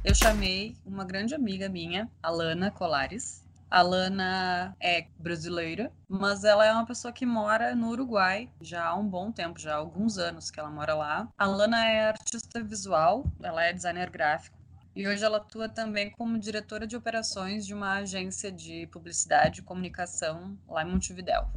Eu 0.06 0.16
chamei 0.16 0.78
uma 0.86 1.04
grande 1.04 1.36
amiga 1.36 1.68
minha, 1.68 2.10
Alana 2.22 2.72
Colares, 2.72 3.43
a 3.74 3.82
Lana 3.82 4.78
é 4.80 5.08
brasileira, 5.18 5.92
mas 6.08 6.44
ela 6.44 6.64
é 6.64 6.72
uma 6.72 6.86
pessoa 6.86 7.12
que 7.12 7.26
mora 7.26 7.74
no 7.74 7.90
Uruguai 7.90 8.48
já 8.62 8.86
há 8.86 8.94
um 8.94 9.10
bom 9.10 9.32
tempo, 9.32 9.60
já 9.60 9.74
há 9.74 9.78
alguns 9.78 10.20
anos 10.20 10.52
que 10.52 10.60
ela 10.60 10.70
mora 10.70 10.94
lá. 10.94 11.28
A 11.36 11.48
Lana 11.48 11.84
é 11.84 12.10
artista 12.10 12.64
visual, 12.64 13.26
ela 13.42 13.64
é 13.64 13.74
designer 13.74 14.12
gráfico. 14.12 14.56
E 14.96 15.08
hoje 15.08 15.26
ela 15.26 15.38
atua 15.38 15.68
também 15.68 16.12
como 16.12 16.38
diretora 16.38 16.86
de 16.86 16.96
operações 16.96 17.66
de 17.66 17.74
uma 17.74 17.94
agência 17.94 18.52
de 18.52 18.86
publicidade 18.92 19.62
e 19.62 19.64
comunicação 19.64 20.56
lá 20.70 20.84
em 20.84 20.92
Montevidéu. 20.92 21.48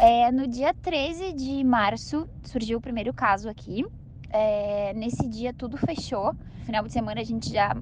É, 0.00 0.32
no 0.32 0.48
dia 0.48 0.72
13 0.72 1.34
de 1.34 1.62
março 1.62 2.26
surgiu 2.44 2.78
o 2.78 2.80
primeiro 2.80 3.12
caso 3.12 3.46
aqui. 3.46 3.84
É, 4.30 4.94
nesse 4.94 5.28
dia 5.28 5.52
tudo 5.52 5.76
fechou. 5.76 6.34
Final 6.64 6.82
de 6.84 6.92
semana 6.92 7.20
a 7.20 7.24
gente 7.24 7.52
já, 7.52 7.76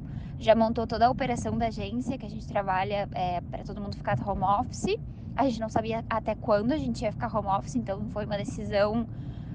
já 0.45 0.55
montou 0.55 0.87
toda 0.87 1.07
a 1.07 1.11
operação 1.11 1.57
da 1.57 1.69
agência, 1.69 2.19
que 2.19 2.27
a 2.27 2.29
gente 2.29 2.47
trabalha 2.47 3.09
é, 3.15 3.41
para 3.41 3.65
todo 3.65 3.81
mundo 3.81 3.97
ficar 3.97 4.19
home 4.29 4.43
office. 4.43 4.95
A 5.35 5.45
gente 5.45 5.59
não 5.59 5.71
sabia 5.71 6.05
até 6.09 6.35
quando 6.35 6.73
a 6.73 6.77
gente 6.77 7.03
ia 7.03 7.11
ficar 7.11 7.35
home 7.35 7.49
office, 7.49 7.75
então 7.77 8.05
foi 8.11 8.27
uma 8.27 8.37
decisão 8.37 9.07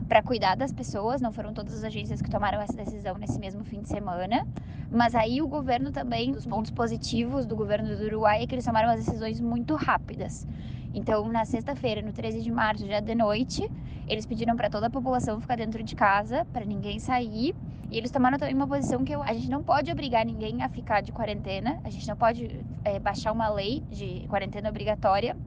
para 0.07 0.23
cuidar 0.23 0.55
das 0.55 0.73
pessoas, 0.73 1.21
não 1.21 1.31
foram 1.31 1.53
todas 1.53 1.75
as 1.75 1.83
agências 1.83 2.23
que 2.23 2.29
tomaram 2.29 2.59
essa 2.59 2.73
decisão 2.73 3.15
nesse 3.19 3.39
mesmo 3.39 3.63
fim 3.63 3.81
de 3.81 3.87
semana. 3.87 4.47
Mas 4.91 5.13
aí 5.13 5.43
o 5.43 5.47
governo 5.47 5.91
também, 5.91 6.31
os 6.31 6.47
pontos 6.47 6.71
positivos 6.71 7.45
do 7.45 7.55
governo 7.55 7.95
do 7.95 8.03
Uruguai 8.05 8.41
é 8.41 8.47
que 8.47 8.55
eles 8.55 8.65
tomaram 8.65 8.89
as 8.89 9.05
decisões 9.05 9.39
muito 9.39 9.75
rápidas. 9.75 10.47
Então, 10.93 11.27
na 11.29 11.45
sexta-feira, 11.45 12.01
no 12.01 12.11
13 12.11 12.41
de 12.41 12.51
março, 12.51 12.85
já 12.87 12.99
de 12.99 13.13
noite, 13.13 13.69
eles 14.07 14.25
pediram 14.25 14.55
para 14.55 14.69
toda 14.69 14.87
a 14.87 14.89
população 14.89 15.39
ficar 15.39 15.55
dentro 15.55 15.83
de 15.83 15.95
casa, 15.95 16.45
para 16.45 16.65
ninguém 16.65 16.99
sair. 16.99 17.55
E 17.91 17.97
eles 17.97 18.09
tomaram 18.09 18.37
também 18.37 18.55
uma 18.55 18.67
posição 18.67 19.03
que 19.03 19.13
a 19.13 19.33
gente 19.33 19.49
não 19.49 19.63
pode 19.63 19.91
obrigar 19.91 20.25
ninguém 20.25 20.63
a 20.63 20.69
ficar 20.69 21.01
de 21.01 21.11
quarentena, 21.11 21.79
a 21.83 21.89
gente 21.89 22.07
não 22.07 22.15
pode 22.15 22.63
é, 22.83 22.99
baixar 22.99 23.31
uma 23.31 23.49
lei 23.49 23.83
de 23.89 24.25
quarentena 24.27 24.69
obrigatória, 24.69 25.37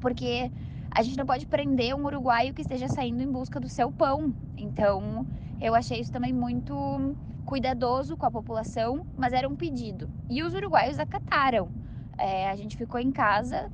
porque 0.00 0.50
a 0.90 1.02
gente 1.02 1.16
não 1.16 1.26
pode 1.26 1.46
prender 1.46 1.94
um 1.94 2.04
uruguaio 2.04 2.54
que 2.54 2.62
esteja 2.62 2.88
saindo 2.88 3.22
em 3.22 3.30
busca 3.30 3.58
do 3.58 3.68
seu 3.68 3.90
pão. 3.90 4.32
Então, 4.56 5.26
eu 5.60 5.74
achei 5.74 6.00
isso 6.00 6.12
também 6.12 6.32
muito 6.32 7.16
cuidadoso 7.44 8.16
com 8.16 8.26
a 8.26 8.30
população, 8.30 9.06
mas 9.16 9.32
era 9.32 9.48
um 9.48 9.56
pedido. 9.56 10.08
E 10.28 10.42
os 10.42 10.54
uruguaios 10.54 10.98
acataram. 10.98 11.68
É, 12.16 12.50
a 12.50 12.56
gente 12.56 12.76
ficou 12.76 13.00
em 13.00 13.10
casa 13.10 13.70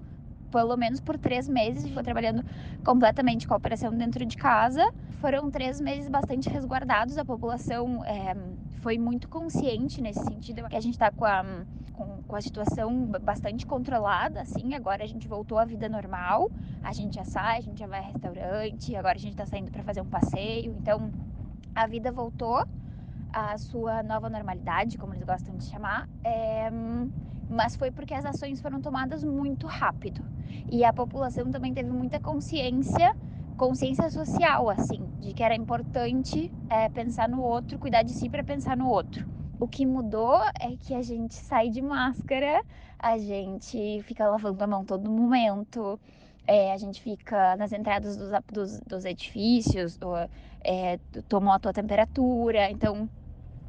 pelo 0.54 0.76
menos 0.76 1.00
por 1.00 1.18
três 1.18 1.48
meses, 1.48 1.84
ficou 1.84 2.00
trabalhando 2.00 2.44
completamente 2.84 3.44
com 3.48 3.54
a 3.54 3.56
operação 3.56 3.90
dentro 3.92 4.24
de 4.24 4.36
casa. 4.36 4.88
Foram 5.20 5.50
três 5.50 5.80
meses 5.80 6.08
bastante 6.08 6.48
resguardados, 6.48 7.18
a 7.18 7.24
população 7.24 8.04
é, 8.04 8.36
foi 8.80 8.96
muito 8.96 9.28
consciente 9.28 10.00
nesse 10.00 10.22
sentido, 10.24 10.68
que 10.68 10.76
a 10.76 10.80
gente 10.80 10.94
está 10.94 11.10
com 11.10 11.24
a, 11.24 11.44
com, 11.92 12.22
com, 12.22 12.36
a 12.36 12.40
situação 12.40 13.04
bastante 13.20 13.66
controlada, 13.66 14.42
assim, 14.42 14.74
agora 14.74 15.02
a 15.02 15.06
gente 15.08 15.26
voltou 15.26 15.58
à 15.58 15.64
vida 15.64 15.88
normal, 15.88 16.48
a 16.84 16.92
gente 16.92 17.16
já 17.16 17.24
sai, 17.24 17.58
a 17.58 17.60
gente 17.60 17.80
já 17.80 17.88
vai 17.88 17.98
a 17.98 18.02
restaurante, 18.02 18.94
agora 18.94 19.16
a 19.16 19.20
gente 19.20 19.32
está 19.32 19.46
saindo 19.46 19.72
para 19.72 19.82
fazer 19.82 20.02
um 20.02 20.06
passeio, 20.06 20.72
então 20.78 21.10
a 21.74 21.84
vida 21.88 22.12
voltou 22.12 22.64
à 23.32 23.58
sua 23.58 24.04
nova 24.04 24.30
normalidade, 24.30 24.98
como 24.98 25.14
eles 25.14 25.24
gostam 25.24 25.56
de 25.56 25.64
chamar, 25.64 26.08
é, 26.22 26.70
mas 27.48 27.76
foi 27.76 27.90
porque 27.90 28.14
as 28.14 28.24
ações 28.24 28.60
foram 28.60 28.80
tomadas 28.80 29.22
muito 29.24 29.66
rápido 29.66 30.22
e 30.70 30.84
a 30.84 30.92
população 30.92 31.50
também 31.50 31.72
teve 31.72 31.90
muita 31.90 32.18
consciência 32.20 33.14
consciência 33.56 34.10
social, 34.10 34.68
assim, 34.68 35.08
de 35.20 35.32
que 35.32 35.42
era 35.42 35.54
importante 35.54 36.52
é, 36.68 36.88
pensar 36.88 37.28
no 37.28 37.40
outro, 37.40 37.78
cuidar 37.78 38.02
de 38.02 38.12
si 38.12 38.28
para 38.28 38.42
pensar 38.42 38.76
no 38.76 38.88
outro. 38.88 39.28
O 39.60 39.68
que 39.68 39.86
mudou 39.86 40.40
é 40.60 40.76
que 40.78 40.94
a 40.94 41.02
gente 41.02 41.34
sai 41.34 41.70
de 41.70 41.80
máscara, 41.80 42.64
a 42.98 43.16
gente 43.16 44.02
fica 44.02 44.28
lavando 44.28 44.62
a 44.64 44.66
mão 44.66 44.84
todo 44.84 45.08
momento, 45.08 46.00
é, 46.46 46.72
a 46.72 46.76
gente 46.76 47.00
fica 47.00 47.56
nas 47.56 47.72
entradas 47.72 48.16
dos, 48.16 48.30
dos, 48.52 48.80
dos 48.80 49.04
edifícios, 49.04 49.96
do, 49.96 50.14
é, 50.62 50.98
tomou 51.28 51.52
a 51.52 51.58
tua 51.58 51.72
temperatura, 51.72 52.70
então 52.70 53.08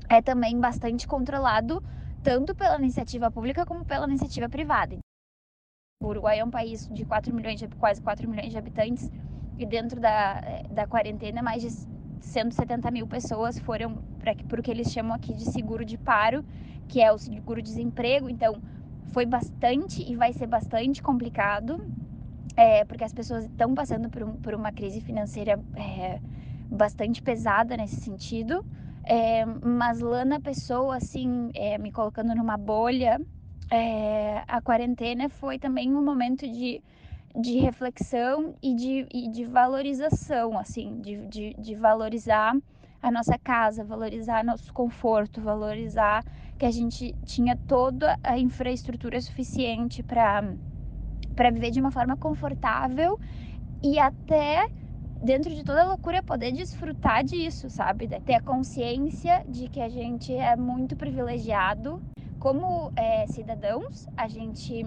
é 0.10 0.22
também 0.22 0.60
bastante 0.60 1.08
controlado 1.08 1.82
tanto 2.25 2.55
pela 2.55 2.79
iniciativa 2.79 3.29
pública 3.29 3.67
como 3.67 3.86
pela 3.86 4.08
iniciativa 4.08 4.50
privada. 4.50 4.98
O 6.01 6.08
Uruguai 6.08 6.39
é 6.39 6.44
um 6.44 6.50
país 6.50 6.89
de 6.89 7.05
4 7.05 7.34
milhões, 7.34 7.60
de, 7.60 7.67
quase 7.67 8.01
4 8.01 8.27
milhões 8.27 8.50
de 8.50 8.58
habitantes, 8.58 9.12
e 9.60 9.65
dentro 9.65 10.01
da, 10.01 10.41
da 10.72 10.88
quarentena, 10.88 11.44
mais 11.44 11.62
de 11.62 11.70
170 12.22 12.89
mil 12.89 13.05
pessoas 13.05 13.60
foram 13.60 14.03
para 14.17 14.60
o 14.60 14.63
que 14.63 14.72
eles 14.72 14.91
chamam 14.91 15.13
aqui 15.13 15.36
de 15.36 15.46
seguro 15.46 15.86
de 15.86 16.00
paro, 16.00 16.44
que 16.88 17.00
é 17.00 17.11
o 17.11 17.18
seguro-desemprego. 17.18 18.27
Então, 18.27 18.59
foi 19.14 19.27
bastante 19.27 20.01
e 20.01 20.16
vai 20.16 20.33
ser 20.33 20.48
bastante 20.48 21.03
complicado, 21.03 21.79
é, 22.57 22.83
porque 22.85 23.03
as 23.03 23.14
pessoas 23.14 23.46
estão 23.46 23.75
passando 23.75 24.09
por, 24.09 24.24
um, 24.24 24.35
por, 24.38 24.55
uma 24.55 24.72
crise 24.72 25.00
financeira 25.00 25.64
é, 25.75 26.20
bastante 26.72 27.22
pesada 27.22 27.77
nesse 27.77 27.98
sentido. 27.98 28.66
É, 29.07 29.46
mas 29.46 30.00
lá 30.01 30.25
na 30.25 30.39
pessoa, 30.39 30.98
assim, 30.98 31.51
é, 31.53 31.77
me 31.77 31.91
colocando 31.91 32.33
numa 32.35 32.57
bolha, 32.57 33.20
é, 33.72 34.44
a 34.48 34.61
quarentena 34.61 35.29
foi 35.29 35.59
também 35.59 35.94
um 35.96 36.03
momento 36.03 36.48
de 36.48 36.81
de 37.37 37.59
reflexão 37.59 38.55
e 38.63 38.74
de, 38.74 39.07
e 39.13 39.29
de 39.29 39.44
valorização, 39.46 40.57
assim, 40.57 41.01
de, 41.01 41.27
de, 41.27 41.53
de 41.59 41.75
valorizar 41.75 42.55
a 43.01 43.11
nossa 43.11 43.37
casa, 43.37 43.83
valorizar 43.83 44.44
nosso 44.44 44.72
conforto, 44.74 45.41
valorizar 45.41 46.24
que 46.57 46.65
a 46.65 46.72
gente 46.72 47.13
tinha 47.25 47.57
toda 47.68 48.18
a 48.24 48.39
infraestrutura 48.39 49.20
suficiente 49.22 50.01
para 50.01 50.44
para 51.35 51.51
viver 51.51 51.72
de 51.72 51.81
uma 51.81 51.91
forma 51.91 52.15
confortável 52.15 53.20
e 53.83 54.00
até 54.00 54.65
dentro 55.21 55.53
de 55.53 55.63
toda 55.63 55.81
a 55.81 55.85
loucura 55.85 56.21
poder 56.21 56.51
desfrutar 56.51 57.23
disso, 57.23 57.69
sabe? 57.69 58.07
Ter 58.07 58.35
a 58.35 58.41
consciência 58.41 59.43
de 59.47 59.67
que 59.67 59.81
a 59.81 59.89
gente 59.89 60.33
é 60.33 60.55
muito 60.55 60.95
privilegiado 60.95 62.01
como 62.39 62.91
é, 62.95 63.25
cidadãos, 63.27 64.07
a 64.15 64.27
gente 64.27 64.85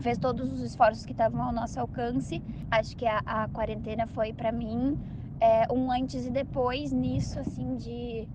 fez 0.00 0.18
todos 0.18 0.50
os 0.50 0.60
esforços 0.60 1.04
que 1.04 1.12
estavam 1.12 1.42
ao 1.42 1.52
nosso 1.52 1.78
alcance. 1.78 2.42
Acho 2.70 2.96
que 2.96 3.06
a, 3.06 3.18
a 3.26 3.48
quarentena 3.48 4.06
foi 4.06 4.32
para 4.32 4.50
mim 4.50 4.98
é, 5.40 5.70
um 5.72 5.90
antes 5.90 6.24
e 6.26 6.30
depois 6.30 6.92
nisso, 6.92 7.38
assim, 7.38 7.76
de, 7.76 8.28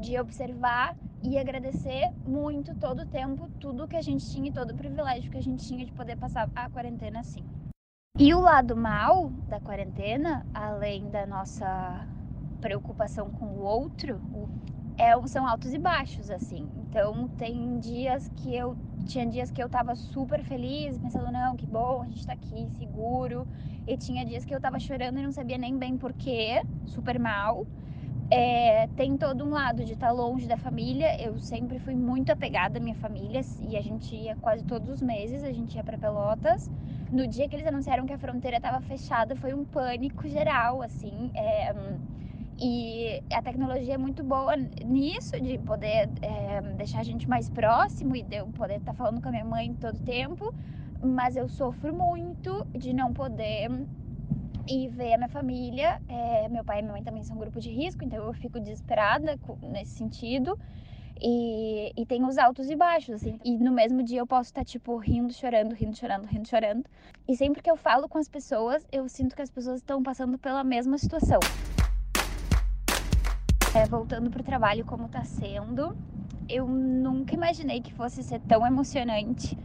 de 0.00 0.18
observar 0.18 0.96
e 1.22 1.36
agradecer 1.38 2.10
muito 2.26 2.74
todo 2.76 3.02
o 3.02 3.06
tempo, 3.06 3.48
tudo 3.58 3.88
que 3.88 3.96
a 3.96 4.02
gente 4.02 4.30
tinha 4.30 4.48
e 4.48 4.52
todo 4.52 4.70
o 4.70 4.76
privilégio 4.76 5.30
que 5.30 5.38
a 5.38 5.42
gente 5.42 5.66
tinha 5.66 5.84
de 5.84 5.92
poder 5.92 6.16
passar 6.16 6.48
a 6.54 6.70
quarentena 6.70 7.20
assim. 7.20 7.44
E 8.20 8.34
o 8.34 8.40
lado 8.40 8.74
mal 8.74 9.30
da 9.48 9.60
quarentena, 9.60 10.44
além 10.52 11.08
da 11.08 11.24
nossa 11.24 12.04
preocupação 12.60 13.30
com 13.30 13.44
o 13.44 13.60
outro, 13.60 14.20
é, 14.98 15.12
são 15.28 15.46
altos 15.46 15.72
e 15.72 15.78
baixos, 15.78 16.28
assim. 16.28 16.68
Então, 16.78 17.28
tem 17.38 17.78
dias 17.78 18.28
que 18.34 18.52
eu 18.52 18.76
tinha 19.06 19.24
dias 19.24 19.52
que 19.52 19.62
eu 19.62 19.68
tava 19.68 19.94
super 19.94 20.42
feliz, 20.42 20.98
pensando, 20.98 21.30
não, 21.30 21.56
que 21.56 21.64
bom, 21.64 22.02
a 22.02 22.06
gente 22.06 22.26
tá 22.26 22.32
aqui, 22.32 22.68
seguro. 22.76 23.46
E 23.86 23.96
tinha 23.96 24.26
dias 24.26 24.44
que 24.44 24.52
eu 24.52 24.60
tava 24.60 24.80
chorando 24.80 25.20
e 25.20 25.22
não 25.22 25.30
sabia 25.30 25.56
nem 25.56 25.78
bem 25.78 25.96
porquê, 25.96 26.60
super 26.86 27.20
mal. 27.20 27.68
É, 28.30 28.86
tem 28.88 29.16
todo 29.16 29.42
um 29.42 29.50
lado 29.50 29.84
de 29.84 29.94
estar 29.94 30.08
tá 30.08 30.12
longe 30.12 30.46
da 30.46 30.56
família. 30.56 31.20
Eu 31.20 31.38
sempre 31.38 31.78
fui 31.78 31.94
muito 31.94 32.30
apegada 32.30 32.78
à 32.78 32.80
minha 32.80 32.94
família 32.96 33.40
e 33.60 33.76
a 33.76 33.80
gente 33.80 34.14
ia 34.14 34.36
quase 34.36 34.64
todos 34.64 34.90
os 34.90 35.00
meses, 35.00 35.42
a 35.42 35.52
gente 35.52 35.76
ia 35.76 35.84
para 35.84 35.96
Pelotas. 35.96 36.70
No 37.10 37.26
dia 37.26 37.48
que 37.48 37.56
eles 37.56 37.66
anunciaram 37.66 38.04
que 38.04 38.12
a 38.12 38.18
fronteira 38.18 38.58
estava 38.58 38.80
fechada, 38.82 39.34
foi 39.34 39.54
um 39.54 39.64
pânico 39.64 40.28
geral, 40.28 40.82
assim. 40.82 41.30
É, 41.34 41.74
e 42.60 43.22
a 43.32 43.40
tecnologia 43.40 43.94
é 43.94 43.98
muito 43.98 44.22
boa 44.22 44.54
nisso, 44.56 45.40
de 45.40 45.56
poder 45.58 46.10
é, 46.20 46.60
deixar 46.76 47.00
a 47.00 47.04
gente 47.04 47.26
mais 47.26 47.48
próximo 47.48 48.14
e 48.14 48.22
de 48.22 48.36
eu 48.36 48.46
poder 48.48 48.78
estar 48.78 48.92
tá 48.92 48.98
falando 48.98 49.22
com 49.22 49.28
a 49.28 49.30
minha 49.30 49.44
mãe 49.44 49.72
todo 49.74 49.98
tempo. 50.00 50.52
Mas 51.00 51.34
eu 51.34 51.48
sofro 51.48 51.94
muito 51.94 52.66
de 52.76 52.92
não 52.92 53.12
poder 53.12 53.70
ir 54.68 54.88
ver 54.88 55.14
a 55.14 55.16
minha 55.16 55.28
família. 55.28 56.00
É, 56.08 56.48
meu 56.48 56.64
pai 56.64 56.78
e 56.78 56.82
minha 56.82 56.92
mãe 56.92 57.02
também 57.02 57.22
são 57.22 57.36
um 57.36 57.38
grupo 57.38 57.60
de 57.60 57.70
risco, 57.70 58.04
então 58.04 58.24
eu 58.24 58.32
fico 58.32 58.60
desesperada 58.60 59.38
nesse 59.62 59.92
sentido. 59.92 60.58
E, 61.20 61.92
e 61.96 62.06
tem 62.06 62.24
os 62.24 62.38
altos 62.38 62.70
e 62.70 62.76
baixos, 62.76 63.16
assim. 63.16 63.40
E 63.44 63.56
no 63.58 63.72
mesmo 63.72 64.02
dia 64.02 64.20
eu 64.20 64.26
posso 64.26 64.50
estar, 64.50 64.64
tipo, 64.64 64.96
rindo, 64.96 65.32
chorando, 65.32 65.74
rindo, 65.74 65.96
chorando, 65.96 66.26
rindo, 66.26 66.48
chorando. 66.48 66.84
E 67.26 67.36
sempre 67.36 67.60
que 67.60 67.70
eu 67.70 67.76
falo 67.76 68.08
com 68.08 68.18
as 68.18 68.28
pessoas, 68.28 68.86
eu 68.92 69.08
sinto 69.08 69.34
que 69.34 69.42
as 69.42 69.50
pessoas 69.50 69.80
estão 69.80 70.02
passando 70.02 70.38
pela 70.38 70.62
mesma 70.62 70.96
situação. 70.96 71.40
É, 73.74 73.84
voltando 73.86 74.30
pro 74.30 74.42
trabalho 74.42 74.84
como 74.84 75.08
tá 75.08 75.24
sendo, 75.24 75.96
eu 76.48 76.66
nunca 76.66 77.34
imaginei 77.34 77.80
que 77.80 77.92
fosse 77.92 78.22
ser 78.22 78.40
tão 78.40 78.66
emocionante 78.66 79.58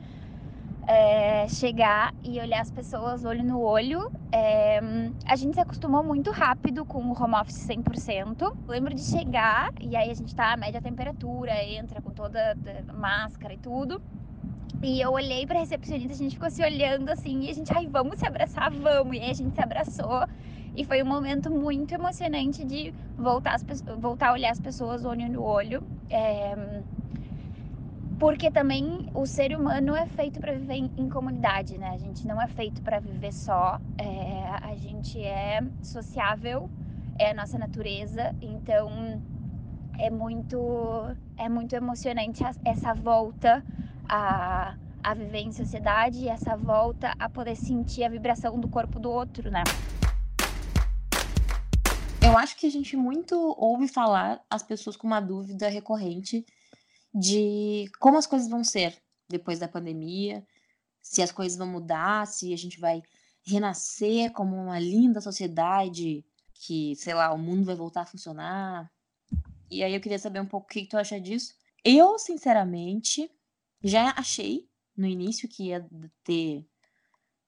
é, 0.87 1.47
chegar 1.47 2.13
e 2.23 2.39
olhar 2.39 2.61
as 2.61 2.71
pessoas 2.71 3.23
olho 3.25 3.43
no 3.43 3.59
olho. 3.61 4.11
É, 4.31 4.79
a 5.25 5.35
gente 5.35 5.55
se 5.55 5.59
acostumou 5.59 6.03
muito 6.03 6.31
rápido 6.31 6.85
com 6.85 6.99
o 6.99 7.11
home 7.11 7.35
office 7.35 7.67
100%. 7.67 8.55
Lembro 8.67 8.93
de 8.93 9.01
chegar 9.01 9.71
e 9.79 9.95
aí 9.95 10.09
a 10.09 10.13
gente 10.13 10.35
tá 10.35 10.53
a 10.53 10.57
média 10.57 10.81
temperatura, 10.81 11.63
entra 11.63 12.01
com 12.01 12.11
toda 12.11 12.55
máscara 12.93 13.53
e 13.53 13.57
tudo. 13.57 14.01
E 14.81 14.99
eu 14.99 15.11
olhei 15.11 15.45
pra 15.45 15.59
recepcionista, 15.59 16.11
a 16.11 16.17
gente 16.17 16.33
ficou 16.33 16.49
se 16.49 16.61
olhando 16.61 17.09
assim, 17.09 17.43
e 17.43 17.49
a 17.49 17.53
gente, 17.53 17.71
ai, 17.73 17.87
vamos 17.87 18.19
se 18.19 18.27
abraçar, 18.27 18.69
vamos. 18.69 19.15
E 19.15 19.19
aí 19.21 19.31
a 19.31 19.33
gente 19.33 19.55
se 19.55 19.61
abraçou 19.61 20.25
E 20.75 20.83
foi 20.83 21.01
um 21.01 21.05
momento 21.05 21.49
muito 21.49 21.93
emocionante 21.93 22.65
de 22.65 22.93
voltar, 23.17 23.55
as, 23.55 23.63
voltar 23.97 24.29
a 24.29 24.33
olhar 24.33 24.51
as 24.51 24.59
pessoas 24.59 25.05
olho 25.05 25.29
no 25.29 25.41
olho. 25.41 25.81
É, 26.09 26.81
porque 28.19 28.51
também 28.51 29.09
o 29.13 29.25
ser 29.25 29.55
humano 29.55 29.95
é 29.95 30.05
feito 30.05 30.39
para 30.39 30.53
viver 30.53 30.75
em, 30.75 30.91
em, 30.97 31.09
comunidade, 31.09 31.77
né? 31.77 31.89
A 31.89 31.97
gente 31.97 32.27
não 32.27 32.41
é 32.41 32.47
feito 32.47 32.81
para 32.81 32.99
viver 32.99 33.33
só, 33.33 33.79
é, 33.97 34.43
a 34.61 34.75
gente 34.75 35.21
é 35.21 35.61
sociável, 35.81 36.69
é 37.17 37.31
a 37.31 37.33
nossa 37.33 37.57
natureza, 37.57 38.35
então 38.41 39.21
é 39.99 40.09
muito 40.09 40.57
é 41.37 41.47
muito 41.47 41.75
emocionante 41.75 42.43
essa 42.65 42.93
volta 42.93 43.63
a, 44.09 44.75
a 45.03 45.13
viver 45.13 45.39
em 45.39 45.51
sociedade 45.51 46.27
essa 46.27 46.55
volta 46.55 47.13
a 47.19 47.29
poder 47.29 47.55
sentir 47.55 48.03
a 48.03 48.09
vibração 48.09 48.59
do 48.59 48.67
corpo 48.67 48.99
do 48.99 49.09
outro, 49.09 49.51
né? 49.51 49.63
Eu 52.25 52.37
acho 52.37 52.55
que 52.55 52.65
a 52.65 52.71
gente 52.71 52.95
muito 52.95 53.35
ouve 53.57 53.87
falar 53.87 54.41
as 54.49 54.63
pessoas 54.63 54.95
com 54.95 55.05
uma 55.05 55.19
dúvida 55.19 55.67
recorrente 55.67 56.45
de 57.13 57.89
como 57.99 58.17
as 58.17 58.25
coisas 58.25 58.49
vão 58.49 58.63
ser 58.63 59.01
depois 59.29 59.59
da 59.59 59.67
pandemia, 59.67 60.45
se 61.01 61.21
as 61.21 61.31
coisas 61.31 61.57
vão 61.57 61.67
mudar, 61.67 62.25
se 62.25 62.53
a 62.53 62.57
gente 62.57 62.79
vai 62.79 63.01
renascer 63.45 64.31
como 64.31 64.55
uma 64.55 64.79
linda 64.79 65.19
sociedade 65.21 66.25
que, 66.53 66.95
sei 66.95 67.13
lá, 67.13 67.33
o 67.33 67.37
mundo 67.37 67.65
vai 67.65 67.75
voltar 67.75 68.01
a 68.01 68.05
funcionar. 68.05 68.89
E 69.69 69.83
aí 69.83 69.93
eu 69.93 69.99
queria 69.99 70.19
saber 70.19 70.39
um 70.39 70.45
pouco 70.45 70.65
o 70.65 70.69
que, 70.69 70.87
tu 70.87 70.97
acha 70.97 71.19
disso. 71.19 71.53
Eu, 71.83 72.17
sinceramente, 72.17 73.29
já 73.83 74.11
achei 74.11 74.69
no 74.95 75.05
início 75.05 75.49
que 75.49 75.67
ia 75.67 75.85
ter 76.23 76.65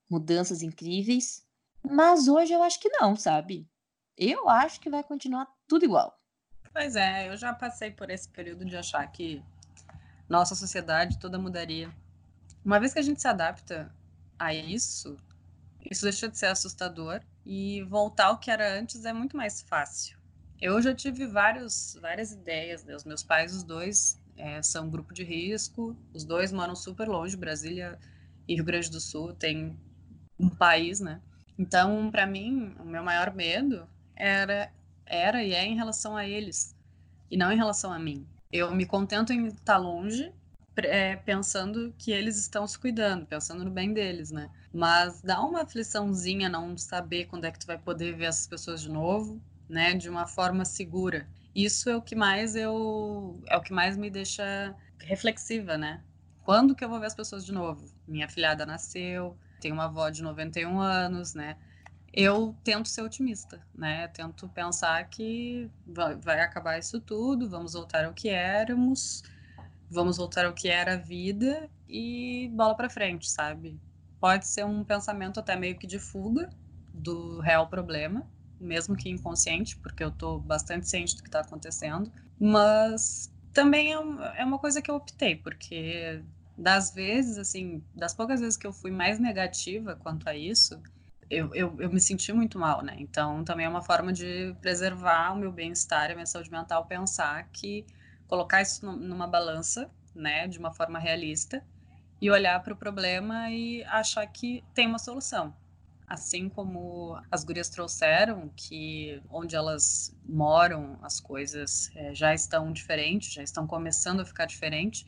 mudanças 0.09 0.61
incríveis, 0.61 1.45
mas 1.81 2.27
hoje 2.27 2.51
eu 2.51 2.61
acho 2.61 2.79
que 2.79 2.89
não, 2.89 3.15
sabe? 3.15 3.67
Eu 4.17 4.49
acho 4.49 4.79
que 4.79 4.89
vai 4.89 5.03
continuar 5.03 5.47
tudo 5.67 5.85
igual. 5.85 6.19
Pois 6.73 6.95
é, 6.95 7.29
eu 7.29 7.37
já 7.37 7.53
passei 7.53 7.91
por 7.91 8.09
esse 8.09 8.27
período 8.27 8.65
de 8.65 8.75
achar 8.75 9.05
que 9.09 9.41
nossa 10.27 10.55
sociedade 10.55 11.19
toda 11.19 11.39
mudaria. 11.39 11.89
Uma 12.63 12.79
vez 12.79 12.93
que 12.93 12.99
a 12.99 13.03
gente 13.03 13.21
se 13.21 13.27
adapta 13.27 13.91
a 14.37 14.53
isso, 14.53 15.17
isso 15.89 16.03
deixa 16.03 16.27
de 16.27 16.37
ser 16.37 16.47
assustador 16.47 17.21
e 17.45 17.83
voltar 17.83 18.25
ao 18.25 18.37
que 18.37 18.49
era 18.49 18.77
antes 18.77 19.05
é 19.05 19.13
muito 19.13 19.37
mais 19.37 19.61
fácil. 19.61 20.17
Eu 20.59 20.81
já 20.81 20.95
tive 20.95 21.27
vários, 21.27 21.97
várias 22.01 22.31
ideias, 22.31 22.83
né? 22.83 22.95
Os 22.95 23.03
meus 23.03 23.21
pais, 23.21 23.53
os 23.53 23.63
dois, 23.63 24.19
é, 24.37 24.61
são 24.61 24.89
grupo 24.89 25.13
de 25.13 25.23
risco, 25.23 25.95
os 26.13 26.23
dois 26.23 26.51
moram 26.51 26.75
super 26.75 27.07
longe, 27.07 27.37
Brasília 27.37 27.99
e 28.47 28.55
Rio 28.55 28.63
Grande 28.63 28.89
do 28.89 28.99
Sul 28.99 29.33
tem 29.33 29.77
um 30.39 30.49
país, 30.49 30.99
né? 30.99 31.21
Então, 31.57 32.09
para 32.11 32.25
mim, 32.25 32.75
o 32.79 32.85
meu 32.85 33.03
maior 33.03 33.33
medo 33.33 33.87
era, 34.15 34.71
era 35.05 35.43
e 35.43 35.53
é 35.53 35.65
em 35.65 35.75
relação 35.75 36.15
a 36.17 36.27
eles, 36.27 36.75
e 37.29 37.37
não 37.37 37.51
em 37.51 37.57
relação 37.57 37.91
a 37.91 37.99
mim. 37.99 38.27
Eu 38.55 38.73
me 38.73 38.85
contento 38.85 39.33
em 39.33 39.47
estar 39.47 39.77
longe, 39.77 40.31
é, 40.77 41.17
pensando 41.17 41.93
que 41.97 42.09
eles 42.09 42.37
estão 42.37 42.65
se 42.65 42.79
cuidando, 42.79 43.25
pensando 43.25 43.65
no 43.65 43.69
bem 43.69 43.91
deles, 43.91 44.31
né? 44.31 44.49
Mas 44.73 45.21
dá 45.21 45.41
uma 45.41 45.63
afliçãozinha 45.63 46.47
não 46.47 46.77
saber 46.77 47.25
quando 47.25 47.43
é 47.43 47.51
que 47.51 47.59
tu 47.59 47.67
vai 47.67 47.77
poder 47.77 48.15
ver 48.15 48.25
essas 48.25 48.47
pessoas 48.47 48.81
de 48.81 48.89
novo, 48.89 49.41
né? 49.67 49.93
De 49.93 50.09
uma 50.09 50.25
forma 50.25 50.63
segura. 50.63 51.27
Isso 51.53 51.89
é 51.89 51.97
o 51.97 52.01
que 52.01 52.15
mais 52.15 52.55
eu 52.55 53.41
é 53.47 53.57
o 53.57 53.61
que 53.61 53.73
mais 53.73 53.97
me 53.97 54.09
deixa 54.09 54.73
reflexiva, 55.01 55.77
né? 55.77 56.01
Quando 56.45 56.73
que 56.75 56.83
eu 56.85 56.89
vou 56.89 56.99
ver 56.99 57.07
as 57.07 57.15
pessoas 57.15 57.45
de 57.45 57.51
novo? 57.51 57.85
Minha 58.07 58.29
filhada 58.29 58.65
nasceu, 58.65 59.37
tenho 59.59 59.73
uma 59.73 59.85
avó 59.85 60.09
de 60.09 60.23
91 60.23 60.79
anos, 60.79 61.33
né? 61.33 61.57
Eu 62.15 62.55
tento 62.63 62.87
ser 62.87 63.01
otimista, 63.01 63.59
né? 63.75 64.07
Tento 64.07 64.47
pensar 64.47 65.03
que 65.09 65.69
vai, 65.85 66.15
vai, 66.15 66.39
acabar 66.39 66.79
isso 66.79 67.01
tudo, 67.01 67.49
vamos 67.49 67.73
voltar 67.73 68.05
ao 68.05 68.13
que 68.13 68.29
éramos, 68.29 69.21
vamos 69.89 70.15
voltar 70.15 70.45
ao 70.45 70.53
que 70.53 70.69
era 70.69 70.93
a 70.93 70.97
vida 70.97 71.69
e 71.89 72.49
bola 72.53 72.73
para 72.73 72.89
frente, 72.89 73.29
sabe? 73.29 73.77
Pode 74.17 74.47
ser 74.47 74.65
um 74.65 74.81
pensamento 74.81 75.41
até 75.41 75.57
meio 75.57 75.77
que 75.77 75.85
de 75.85 75.99
fuga 75.99 76.49
do 76.93 77.41
real 77.41 77.67
problema, 77.67 78.25
mesmo 78.57 78.95
que 78.95 79.09
inconsciente, 79.09 79.75
porque 79.77 80.01
eu 80.01 80.09
tô 80.09 80.39
bastante 80.39 80.87
ciente 80.87 81.17
do 81.17 81.21
que 81.21 81.27
está 81.27 81.41
acontecendo, 81.41 82.09
mas 82.39 83.29
também 83.51 83.93
é, 83.93 83.97
é 84.37 84.45
uma 84.45 84.57
coisa 84.57 84.81
que 84.81 84.89
eu 84.89 84.95
optei, 84.95 85.35
porque 85.35 86.23
das 86.57 86.93
vezes, 86.93 87.37
assim, 87.37 87.83
das 87.93 88.13
poucas 88.13 88.39
vezes 88.39 88.55
que 88.55 88.65
eu 88.65 88.71
fui 88.71 88.89
mais 88.89 89.19
negativa 89.19 89.97
quanto 89.97 90.29
a 90.29 90.33
isso, 90.33 90.81
eu, 91.29 91.53
eu, 91.55 91.75
eu 91.79 91.89
me 91.89 91.99
senti 91.99 92.31
muito 92.31 92.59
mal, 92.59 92.83
né? 92.83 92.95
Então, 92.99 93.43
também 93.43 93.65
é 93.65 93.69
uma 93.69 93.81
forma 93.81 94.13
de 94.13 94.55
preservar 94.61 95.33
o 95.33 95.35
meu 95.35 95.51
bem-estar 95.51 96.09
e 96.09 96.11
a 96.13 96.15
minha 96.15 96.25
saúde 96.25 96.51
mental, 96.51 96.85
pensar 96.85 97.49
que 97.51 97.85
colocar 98.27 98.61
isso 98.61 98.85
numa 98.85 99.27
balança, 99.27 99.89
né, 100.13 100.47
de 100.47 100.57
uma 100.57 100.73
forma 100.73 100.99
realista, 100.99 101.63
e 102.21 102.29
olhar 102.29 102.61
para 102.63 102.73
o 102.73 102.77
problema 102.77 103.49
e 103.49 103.83
achar 103.85 104.25
que 104.27 104.63
tem 104.73 104.87
uma 104.87 104.99
solução. 104.99 105.53
Assim 106.07 106.47
como 106.47 107.19
as 107.31 107.43
gurias 107.43 107.69
trouxeram, 107.69 108.51
que 108.55 109.21
onde 109.29 109.55
elas 109.55 110.15
moram, 110.23 110.97
as 111.01 111.19
coisas 111.19 111.91
é, 111.95 112.13
já 112.13 112.33
estão 112.33 112.71
diferentes, 112.71 113.33
já 113.33 113.41
estão 113.41 113.65
começando 113.65 114.21
a 114.21 114.25
ficar 114.25 114.45
diferentes. 114.45 115.05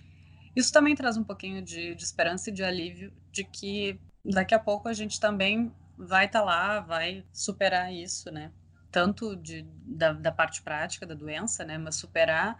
Isso 0.55 0.73
também 0.73 0.95
traz 0.95 1.15
um 1.15 1.23
pouquinho 1.23 1.61
de, 1.61 1.93
de 1.93 2.03
esperança 2.03 2.49
e 2.49 2.53
de 2.53 2.63
alívio 2.63 3.13
de 3.31 3.43
que 3.43 3.99
daqui 4.25 4.55
a 4.55 4.59
pouco 4.59 4.87
a 4.87 4.93
gente 4.93 5.19
também 5.19 5.71
vai 5.97 6.25
estar 6.25 6.39
tá 6.39 6.45
lá, 6.45 6.79
vai 6.79 7.25
superar 7.33 7.93
isso, 7.93 8.31
né? 8.31 8.51
Tanto 8.91 9.35
de, 9.35 9.63
da, 9.85 10.13
da, 10.13 10.31
parte 10.31 10.61
prática 10.61 11.05
da 11.05 11.15
doença, 11.15 11.65
né? 11.65 11.77
Mas 11.77 11.95
superar 11.95 12.57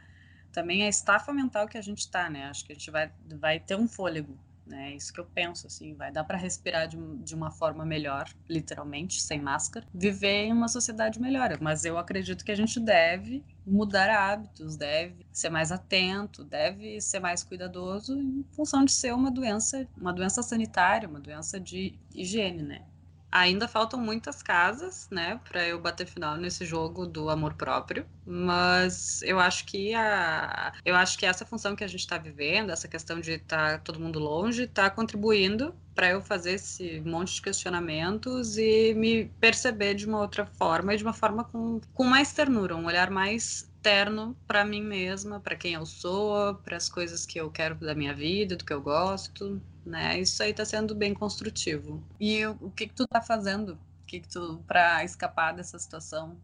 também 0.52 0.84
a 0.84 0.90
estafa 0.90 1.32
mental 1.32 1.68
que 1.68 1.78
a 1.78 1.82
gente 1.82 2.00
está, 2.00 2.30
né? 2.30 2.46
Acho 2.46 2.66
que 2.66 2.72
a 2.72 2.76
gente 2.76 2.90
vai, 2.90 3.12
vai 3.40 3.60
ter 3.60 3.76
um 3.76 3.88
fôlego, 3.88 4.38
né? 4.66 4.94
Isso 4.96 5.14
que 5.14 5.20
eu 5.20 5.26
penso, 5.26 5.68
assim, 5.68 5.94
vai 5.94 6.12
dar 6.12 6.24
para 6.24 6.38
respirar 6.38 6.88
de, 6.88 6.98
de 7.24 7.36
uma 7.36 7.52
forma 7.52 7.86
melhor, 7.86 8.28
literalmente, 8.50 9.22
sem 9.22 9.40
máscara, 9.40 9.86
viver 9.94 10.46
em 10.46 10.54
uma 10.54 10.68
sociedade 10.68 11.22
melhor. 11.22 11.58
Mas 11.62 11.86
eu 11.86 11.98
acredito 11.98 12.44
que 12.44 12.52
a 12.52 12.56
gente 12.56 12.80
deve 12.80 13.44
mudar 13.66 14.10
hábitos, 14.10 14.76
deve 14.76 15.26
ser 15.32 15.50
mais 15.50 15.72
atento, 15.72 16.44
deve 16.44 17.00
ser 17.02 17.20
mais 17.20 17.44
cuidadoso 17.44 18.20
em 18.20 18.44
função 18.52 18.84
de 18.84 18.92
ser 18.92 19.14
uma 19.14 19.32
doença, 19.32 19.88
uma 19.98 20.14
doença 20.14 20.44
sanitária, 20.44 21.08
uma 21.08 21.20
doença 21.20 21.60
de 21.60 21.98
higiene, 22.14 22.64
né? 22.64 22.86
Ainda 23.32 23.68
faltam 23.68 24.00
muitas 24.00 24.42
casas, 24.42 25.08
né, 25.12 25.40
para 25.50 25.68
eu 25.68 25.80
bater 25.80 26.08
final 26.08 26.38
nesse 26.38 26.66
jogo 26.66 27.06
do 27.06 27.30
amor 27.30 27.54
próprio, 27.54 28.06
mas 28.26 29.22
eu 29.22 29.40
acho 29.40 29.66
que 29.66 29.94
a 29.94 30.74
eu 30.86 30.96
acho 30.96 31.18
que 31.18 31.26
essa 31.26 31.46
função 31.46 31.76
que 31.76 31.84
a 31.84 31.88
gente 31.88 32.00
está 32.00 32.18
vivendo, 32.18 32.72
essa 32.72 32.88
questão 32.88 33.20
de 33.20 33.34
estar 33.34 33.74
tá 33.74 33.78
todo 33.80 34.00
mundo 34.00 34.20
longe, 34.20 34.64
está 34.64 34.90
contribuindo 34.90 35.76
para 35.94 36.10
eu 36.12 36.22
fazer 36.22 36.54
esse 36.54 37.02
monte 37.02 37.36
de 37.36 37.42
questionamentos 37.42 38.58
e 38.58 38.94
me 38.94 39.26
perceber 39.40 39.96
de 39.96 40.06
uma 40.06 40.20
outra 40.20 40.46
forma 40.46 40.96
de 40.96 41.04
uma 41.04 41.14
forma 41.14 41.44
com, 41.44 41.82
com 41.94 42.04
mais 42.04 42.32
ternura, 42.34 42.76
um 42.76 42.86
olhar 42.86 43.10
mais 43.10 43.70
terno 43.82 44.36
para 44.48 44.66
mim 44.66 44.82
mesma, 44.82 45.40
para 45.40 45.56
quem 45.56 45.74
eu 45.74 45.86
sou, 45.86 46.56
para 46.56 46.78
as 46.78 46.90
coisas 46.90 47.26
que 47.26 47.40
eu 47.40 47.50
quero 47.52 47.76
da 47.76 47.96
minha 47.96 48.14
vida, 48.14 48.56
do 48.56 48.66
que 48.66 48.74
eu 48.74 48.82
gosto 48.82 49.62
né? 49.88 50.20
Isso 50.20 50.44
aí 50.44 50.54
tá 50.54 50.66
sendo 50.66 50.94
bem 50.94 51.14
construtivo. 51.14 52.04
E 52.20 52.46
o, 52.46 52.58
o 52.62 52.72
que 52.72 52.88
que 52.88 52.94
tu 52.94 53.08
tá 53.08 53.22
fazendo? 53.22 53.74
O 53.74 54.06
que 54.06 54.20
que 54.20 54.28
tu 54.28 54.64
para 54.68 55.04
escapar 55.04 55.54
dessa 55.54 55.80
situação? 55.80 56.38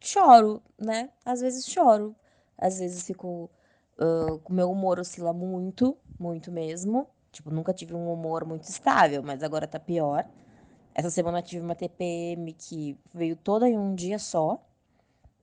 Choro, 0.00 0.62
né? 0.78 1.10
Às 1.24 1.40
vezes 1.40 1.66
choro. 1.66 2.14
Às 2.56 2.78
vezes 2.78 3.04
fico 3.04 3.50
uh, 3.98 4.40
o 4.44 4.52
meu 4.52 4.70
humor 4.70 5.00
oscila 5.00 5.32
muito, 5.32 5.96
muito 6.18 6.52
mesmo. 6.52 7.08
Tipo, 7.32 7.50
nunca 7.50 7.72
tive 7.72 7.94
um 7.94 8.12
humor 8.12 8.44
muito 8.44 8.64
estável, 8.64 9.22
mas 9.22 9.42
agora 9.42 9.66
tá 9.66 9.80
pior. 9.80 10.26
Essa 10.94 11.08
semana 11.08 11.40
tive 11.40 11.64
uma 11.64 11.74
TPM 11.74 12.52
que 12.52 12.98
veio 13.12 13.34
toda 13.34 13.68
em 13.68 13.78
um 13.78 13.94
dia 13.94 14.18
só. 14.18 14.62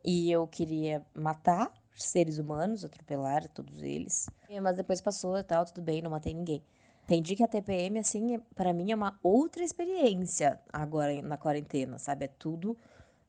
E 0.03 0.31
eu 0.31 0.47
queria 0.47 1.05
matar 1.13 1.71
seres 1.95 2.37
humanos, 2.37 2.85
atropelar 2.85 3.47
todos 3.49 3.83
eles. 3.83 4.29
Mas 4.61 4.75
depois 4.75 5.01
passou 5.01 5.37
e 5.37 5.43
tal, 5.43 5.65
tudo 5.65 5.81
bem, 5.81 6.01
não 6.01 6.11
matei 6.11 6.33
ninguém. 6.33 6.63
Entendi 7.03 7.35
que 7.35 7.43
a 7.43 7.47
TPM, 7.47 7.99
assim, 7.99 8.35
é, 8.35 8.39
para 8.55 8.71
mim 8.71 8.91
é 8.91 8.95
uma 8.95 9.19
outra 9.23 9.63
experiência 9.63 10.59
agora 10.71 11.21
na 11.21 11.37
quarentena, 11.37 11.97
sabe? 11.97 12.25
É 12.25 12.27
tudo 12.27 12.77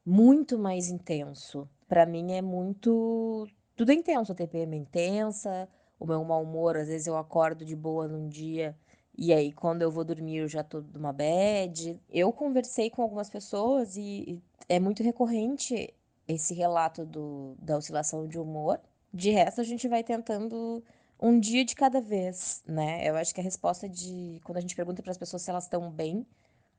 muito 0.04 0.58
mais 0.58 0.88
intenso. 0.88 1.68
Para 1.88 2.04
mim 2.04 2.32
é 2.32 2.42
muito. 2.42 3.48
Tudo 3.74 3.90
é 3.90 3.94
intenso. 3.94 4.32
A 4.32 4.34
TPM 4.34 4.76
é 4.76 4.80
intensa, 4.80 5.68
o 5.98 6.06
meu 6.06 6.22
mau 6.24 6.42
humor, 6.42 6.76
às 6.76 6.88
vezes 6.88 7.06
eu 7.06 7.16
acordo 7.16 7.64
de 7.64 7.74
boa 7.74 8.06
num 8.06 8.28
dia 8.28 8.76
e 9.16 9.32
aí 9.32 9.52
quando 9.52 9.82
eu 9.82 9.90
vou 9.90 10.04
dormir 10.04 10.38
eu 10.38 10.48
já 10.48 10.62
tô 10.62 10.80
numa 10.80 11.12
bad. 11.12 12.00
Eu 12.08 12.32
conversei 12.32 12.90
com 12.90 13.02
algumas 13.02 13.30
pessoas 13.30 13.96
e 13.96 14.42
é 14.68 14.78
muito 14.78 15.02
recorrente 15.02 15.92
esse 16.30 16.54
relato 16.54 17.04
do, 17.04 17.56
da 17.60 17.76
oscilação 17.76 18.26
de 18.26 18.38
humor. 18.38 18.80
De 19.12 19.30
resto, 19.30 19.60
a 19.60 19.64
gente 19.64 19.88
vai 19.88 20.04
tentando 20.04 20.82
um 21.20 21.38
dia 21.38 21.64
de 21.64 21.74
cada 21.74 22.00
vez, 22.00 22.62
né? 22.66 23.08
Eu 23.08 23.16
acho 23.16 23.34
que 23.34 23.40
a 23.40 23.44
resposta 23.44 23.88
de 23.88 24.40
quando 24.44 24.58
a 24.58 24.60
gente 24.60 24.76
pergunta 24.76 25.02
para 25.02 25.10
as 25.12 25.18
pessoas 25.18 25.42
se 25.42 25.50
elas 25.50 25.64
estão 25.64 25.90
bem, 25.90 26.26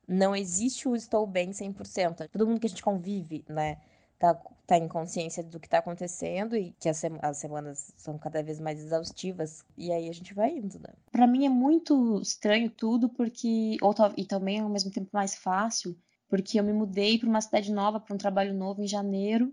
Não 0.07 0.35
existe 0.35 0.87
o 0.89 0.95
estou 0.95 1.25
bem 1.27 1.51
100%. 1.51 2.29
Todo 2.31 2.47
mundo 2.47 2.59
que 2.59 2.67
a 2.67 2.69
gente 2.69 2.83
convive, 2.83 3.45
né? 3.49 3.77
Tá, 4.19 4.35
tá 4.67 4.77
em 4.77 4.87
consciência 4.87 5.43
do 5.43 5.59
que 5.59 5.69
tá 5.69 5.79
acontecendo 5.79 6.55
e 6.55 6.73
que 6.79 6.89
as, 6.89 7.01
as 7.21 7.37
semanas 7.37 7.93
são 7.97 8.17
cada 8.19 8.43
vez 8.43 8.59
mais 8.59 8.79
exaustivas. 8.79 9.63
E 9.77 9.91
aí 9.91 10.09
a 10.09 10.13
gente 10.13 10.33
vai 10.33 10.51
indo, 10.57 10.79
né? 10.79 10.89
Pra 11.11 11.27
mim 11.27 11.45
é 11.45 11.49
muito 11.49 12.19
estranho 12.21 12.69
tudo, 12.69 13.09
porque. 13.09 13.77
Ou, 13.81 13.93
e 14.17 14.25
também 14.25 14.59
ao 14.59 14.69
mesmo 14.69 14.91
tempo 14.91 15.09
mais 15.13 15.35
fácil, 15.35 15.95
porque 16.31 16.59
eu 16.59 16.63
me 16.63 16.73
mudei 16.73 17.19
para 17.19 17.29
uma 17.29 17.41
cidade 17.41 17.71
nova, 17.71 17.99
para 17.99 18.15
um 18.15 18.17
trabalho 18.17 18.55
novo 18.55 18.81
em 18.81 18.87
janeiro. 18.87 19.51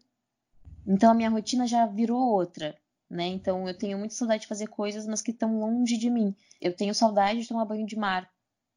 Então 0.87 1.11
a 1.11 1.15
minha 1.15 1.29
rotina 1.29 1.67
já 1.67 1.85
virou 1.85 2.19
outra 2.19 2.75
né? 3.11 3.27
Então 3.27 3.67
eu 3.67 3.75
tenho 3.77 3.99
muita 3.99 4.15
saudade 4.15 4.43
de 4.43 4.49
fazer 4.49 4.67
coisas, 4.67 5.07
mas 5.07 5.23
que 5.23 5.31
estão 5.31 5.59
longe 5.59 5.97
de 5.97 6.11
mim. 6.11 6.35
Eu 6.61 6.75
tenho 6.75 6.95
saudade 6.95 7.41
de 7.41 7.49
tomar 7.49 7.65
banho 7.65 7.87
de 7.87 7.97
mar, 7.97 8.31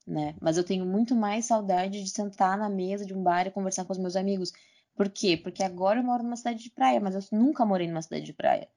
né? 0.07 0.35
Mas 0.39 0.57
eu 0.57 0.63
tenho 0.63 0.85
muito 0.85 1.15
mais 1.15 1.45
saudade 1.45 2.01
de 2.03 2.09
sentar 2.09 2.57
na 2.57 2.69
mesa 2.69 3.05
de 3.05 3.13
um 3.13 3.21
bar 3.21 3.47
e 3.47 3.51
conversar 3.51 3.85
com 3.85 3.93
os 3.93 3.99
meus 3.99 4.15
amigos. 4.15 4.53
Por 4.95 5.09
quê? 5.09 5.37
Porque 5.37 5.63
agora 5.63 5.99
eu 5.99 6.03
moro 6.03 6.23
numa 6.23 6.35
cidade 6.35 6.63
de 6.63 6.69
praia, 6.69 6.99
mas 6.99 7.15
eu 7.15 7.37
nunca 7.37 7.65
morei 7.65 7.87
numa 7.87 8.01
cidade 8.01 8.25
de 8.25 8.33
praia. 8.33 8.69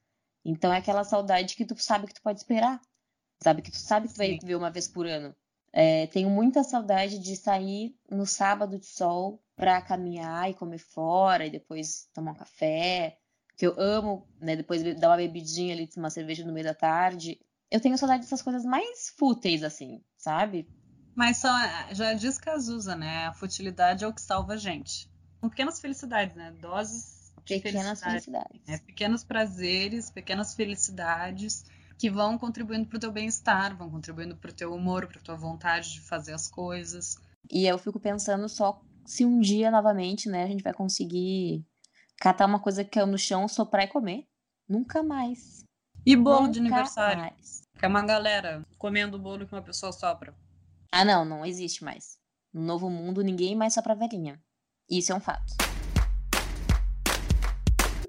Então 0.45 0.73
é 0.73 0.79
aquela 0.79 1.05
saudade 1.05 1.57
que 1.57 1.65
tu 1.65 1.77
sabe 1.81 2.07
que 2.07 2.15
tu 2.15 2.23
pode 2.23 2.41
esperar. 2.41 2.81
Sabe 3.43 3.63
que 3.63 3.71
tu 3.71 3.79
sabe 3.79 4.09
que 4.09 4.15
tu 4.15 4.19
vai 4.19 4.39
ver 4.43 4.55
uma 4.55 4.71
vez 4.71 4.89
por 4.89 5.07
ano. 5.07 5.35
É, 5.77 6.07
tenho 6.07 6.31
muita 6.31 6.63
saudade 6.63 7.19
de 7.19 7.35
sair 7.35 7.97
no 8.09 8.25
sábado 8.25 8.79
de 8.79 8.87
sol 8.87 9.43
pra 9.57 9.83
caminhar 9.83 10.49
e 10.49 10.55
comer 10.55 10.79
fora 10.79 11.45
e 11.45 11.51
depois 11.51 12.09
tomar 12.15 12.31
um 12.31 12.37
café 12.37 13.19
que 13.57 13.67
eu 13.67 13.75
amo, 13.77 14.25
né? 14.41 14.55
Depois 14.55 14.85
dar 15.01 15.09
uma 15.09 15.17
bebidinha 15.17 15.75
ali, 15.75 15.91
uma 15.97 16.11
cerveja 16.11 16.47
no 16.47 16.53
meio 16.53 16.65
da 16.65 16.75
tarde. 16.75 17.41
Eu 17.69 17.81
tenho 17.81 17.99
saudade 17.99 18.23
dessas 18.23 18.41
coisas 18.41 18.65
mais 18.65 19.09
fúteis, 19.19 19.65
assim, 19.65 20.01
sabe? 20.17 20.69
Mas 21.13 21.39
só, 21.39 21.51
já 21.91 22.13
diz 22.13 22.39
Cazuza, 22.39 22.95
né? 22.95 23.27
A 23.27 23.33
futilidade 23.33 24.05
é 24.05 24.07
o 24.07 24.15
que 24.15 24.23
salva 24.23 24.53
a 24.53 24.57
gente. 24.57 25.11
São 25.41 25.51
pequenas 25.51 25.81
felicidades, 25.81 26.37
né? 26.37 26.53
Doses 26.61 27.33
de 27.45 27.59
pequenas 27.59 28.01
felicidades. 28.01 28.25
felicidades. 28.25 28.61
Né? 28.69 28.79
Pequenos 28.79 29.25
prazeres, 29.25 30.09
pequenas 30.09 30.55
felicidades 30.55 31.65
que 31.99 32.11
vão 32.11 32.37
contribuindo 32.39 32.87
para 32.87 32.97
o 32.97 33.01
teu 33.01 33.13
bem-estar, 33.13 33.77
vão 33.77 33.91
contribuindo 33.91 34.37
para 34.37 34.51
o 34.51 34.55
teu 34.55 34.75
humor, 34.75 35.07
para 35.07 35.21
tua 35.21 35.37
vontade 35.37 35.93
de 35.93 36.01
fazer 36.01 36.33
as 36.33 36.49
coisas. 36.49 37.17
E 37.51 37.67
eu 37.67 37.79
fico 37.79 38.01
pensando 38.01 38.49
só 38.49 38.81
se 39.05 39.25
um 39.25 39.41
dia 39.41 39.71
novamente, 39.71 40.29
né, 40.29 40.45
a 40.45 40.47
gente 40.47 40.63
vai 40.63 40.73
conseguir 40.73 41.65
catar 42.19 42.47
uma 42.47 42.61
coisa 42.61 42.85
que 42.85 42.91
caiu 42.91 43.07
no 43.07 43.19
chão, 43.19 43.47
soprar 43.47 43.85
e 43.85 43.89
comer. 43.89 44.27
Nunca 44.69 45.03
mais. 45.03 45.65
E 46.07 46.17
bolo 46.17 46.43
Nunca 46.43 46.53
de 46.53 46.59
aniversário? 46.61 47.23
Mais. 47.23 47.63
Que 47.79 47.85
é 47.85 47.89
uma 47.89 48.05
galera 48.05 48.63
comendo 48.79 49.19
bolo 49.19 49.47
que 49.47 49.55
uma 49.55 49.63
pessoa 49.63 49.93
sopra. 49.93 50.35
Ah, 50.91 51.05
não, 51.05 51.25
não 51.25 51.45
existe 51.45 51.85
mais. 51.85 52.19
No 52.53 52.63
novo 52.63 52.89
mundo, 52.89 53.23
ninguém 53.23 53.55
mais 53.55 53.75
sopra 53.75 53.95
velhinha. 53.95 54.41
Isso 54.89 55.13
é 55.13 55.15
um 55.15 55.21
fato. 55.21 55.55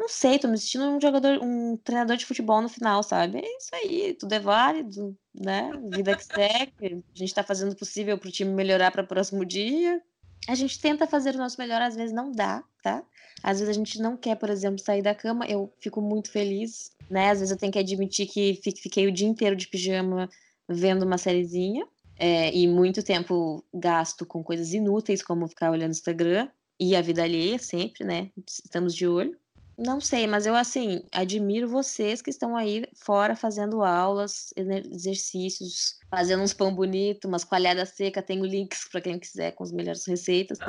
Não 0.06 0.10
sei, 0.10 0.38
tô 0.38 0.48
me 0.48 0.56
sentindo 0.56 0.86
um 0.86 1.02
jogador, 1.02 1.40
um 1.42 1.78
treinador 1.78 2.16
de 2.16 2.28
futebol 2.28 2.62
no 2.62 2.70
final, 2.70 3.02
sabe? 3.02 3.40
É 3.40 3.58
isso 3.58 3.70
aí, 3.74 4.14
tudo 4.14 4.34
é 4.34 4.40
válido, 4.40 5.18
né? 5.34 5.72
Vida 5.92 6.16
que 6.16 6.24
segue. 6.24 7.04
A 7.12 7.18
gente 7.18 7.34
tá 7.34 7.44
fazendo 7.44 7.72
o 7.72 7.76
possível 7.76 8.16
pro 8.16 8.32
time 8.32 8.54
melhorar 8.54 8.92
para 8.92 9.02
o 9.02 9.08
próximo 9.08 9.44
dia. 9.44 10.00
A 10.48 10.54
gente 10.54 10.80
tenta 10.80 11.08
fazer 11.08 11.34
o 11.34 11.40
nosso 11.40 11.60
melhor, 11.60 11.82
às 11.82 11.96
vezes 11.96 12.14
não 12.14 12.32
dá, 12.32 12.64
tá? 12.84 13.04
Às 13.42 13.60
vezes 13.60 13.76
a 13.76 13.80
gente 13.80 14.00
não 14.00 14.16
quer, 14.16 14.36
por 14.36 14.52
exemplo, 14.52 14.78
sair 14.78 15.02
da 15.02 15.16
cama. 15.16 15.48
Eu 15.48 15.74
fico 15.80 16.00
muito 16.00 16.30
feliz, 16.30 16.92
né? 17.10 17.32
Às 17.32 17.40
vezes 17.40 17.52
eu 17.52 17.58
tenho 17.58 17.74
que 17.74 17.80
admitir 17.80 18.28
que 18.28 18.60
fiquei 18.62 19.08
o 19.08 19.12
dia 19.12 19.28
inteiro 19.28 19.56
de 19.56 19.68
pijama 19.68 20.30
vendo 20.70 21.02
uma 21.02 21.18
sériezinha. 21.18 21.88
É, 22.16 22.56
e 22.56 22.68
muito 22.68 23.02
tempo 23.02 23.66
gasto 23.74 24.24
com 24.24 24.44
coisas 24.44 24.72
inúteis, 24.72 25.24
como 25.24 25.48
ficar 25.48 25.72
olhando 25.72 25.94
Instagram. 25.94 26.48
E 26.80 26.96
a 26.96 27.02
vida 27.02 27.24
alheia 27.24 27.58
sempre, 27.58 28.04
né? 28.04 28.30
Estamos 28.48 28.94
de 28.94 29.08
olho. 29.08 29.36
Não 29.78 30.00
sei, 30.00 30.26
mas 30.26 30.46
eu, 30.46 30.56
assim, 30.56 31.04
admiro 31.12 31.68
vocês 31.68 32.22
que 32.22 32.30
estão 32.30 32.56
aí 32.56 32.86
fora 32.96 33.36
fazendo 33.36 33.84
aulas, 33.84 34.54
exercícios, 34.56 35.98
fazendo 36.10 36.44
uns 36.44 36.54
pão 36.54 36.74
bonito, 36.74 37.28
umas 37.28 37.44
coalhadas 37.44 37.90
secas. 37.90 38.24
Tenho 38.26 38.46
links 38.46 38.88
para 38.90 39.02
quem 39.02 39.20
quiser 39.20 39.52
com 39.52 39.64
as 39.64 39.72
melhores 39.72 40.06
receitas 40.06 40.60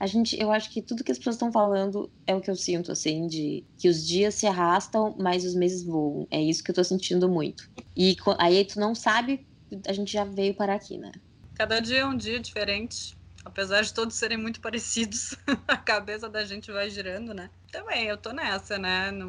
a 0.00 0.06
gente, 0.06 0.40
eu 0.40 0.52
acho 0.52 0.70
que 0.70 0.80
tudo 0.80 1.02
que 1.02 1.10
as 1.10 1.18
pessoas 1.18 1.34
estão 1.34 1.50
falando 1.50 2.10
é 2.26 2.34
o 2.34 2.40
que 2.40 2.50
eu 2.50 2.54
sinto, 2.54 2.92
assim, 2.92 3.26
de 3.26 3.64
que 3.76 3.88
os 3.88 4.06
dias 4.06 4.36
se 4.36 4.46
arrastam, 4.46 5.16
mas 5.18 5.44
os 5.44 5.54
meses 5.54 5.84
voam. 5.84 6.26
É 6.30 6.40
isso 6.40 6.62
que 6.62 6.70
eu 6.70 6.74
tô 6.74 6.84
sentindo 6.84 7.28
muito. 7.28 7.64
E 7.96 8.16
aí 8.38 8.64
tu 8.64 8.78
não 8.78 8.94
sabe, 8.94 9.44
a 9.86 9.92
gente 9.92 10.12
já 10.12 10.24
veio 10.24 10.54
para 10.54 10.74
aqui, 10.74 10.96
né? 10.98 11.10
Cada 11.56 11.80
dia 11.80 11.98
é 11.98 12.06
um 12.06 12.16
dia 12.16 12.38
diferente. 12.38 13.17
Apesar 13.48 13.80
de 13.82 13.94
todos 13.94 14.14
serem 14.14 14.36
muito 14.36 14.60
parecidos, 14.60 15.34
a 15.66 15.76
cabeça 15.76 16.28
da 16.28 16.44
gente 16.44 16.70
vai 16.70 16.90
girando, 16.90 17.32
né? 17.32 17.48
Também, 17.72 18.06
eu 18.06 18.16
tô 18.18 18.30
nessa, 18.30 18.78
né? 18.78 19.10
Não, 19.10 19.28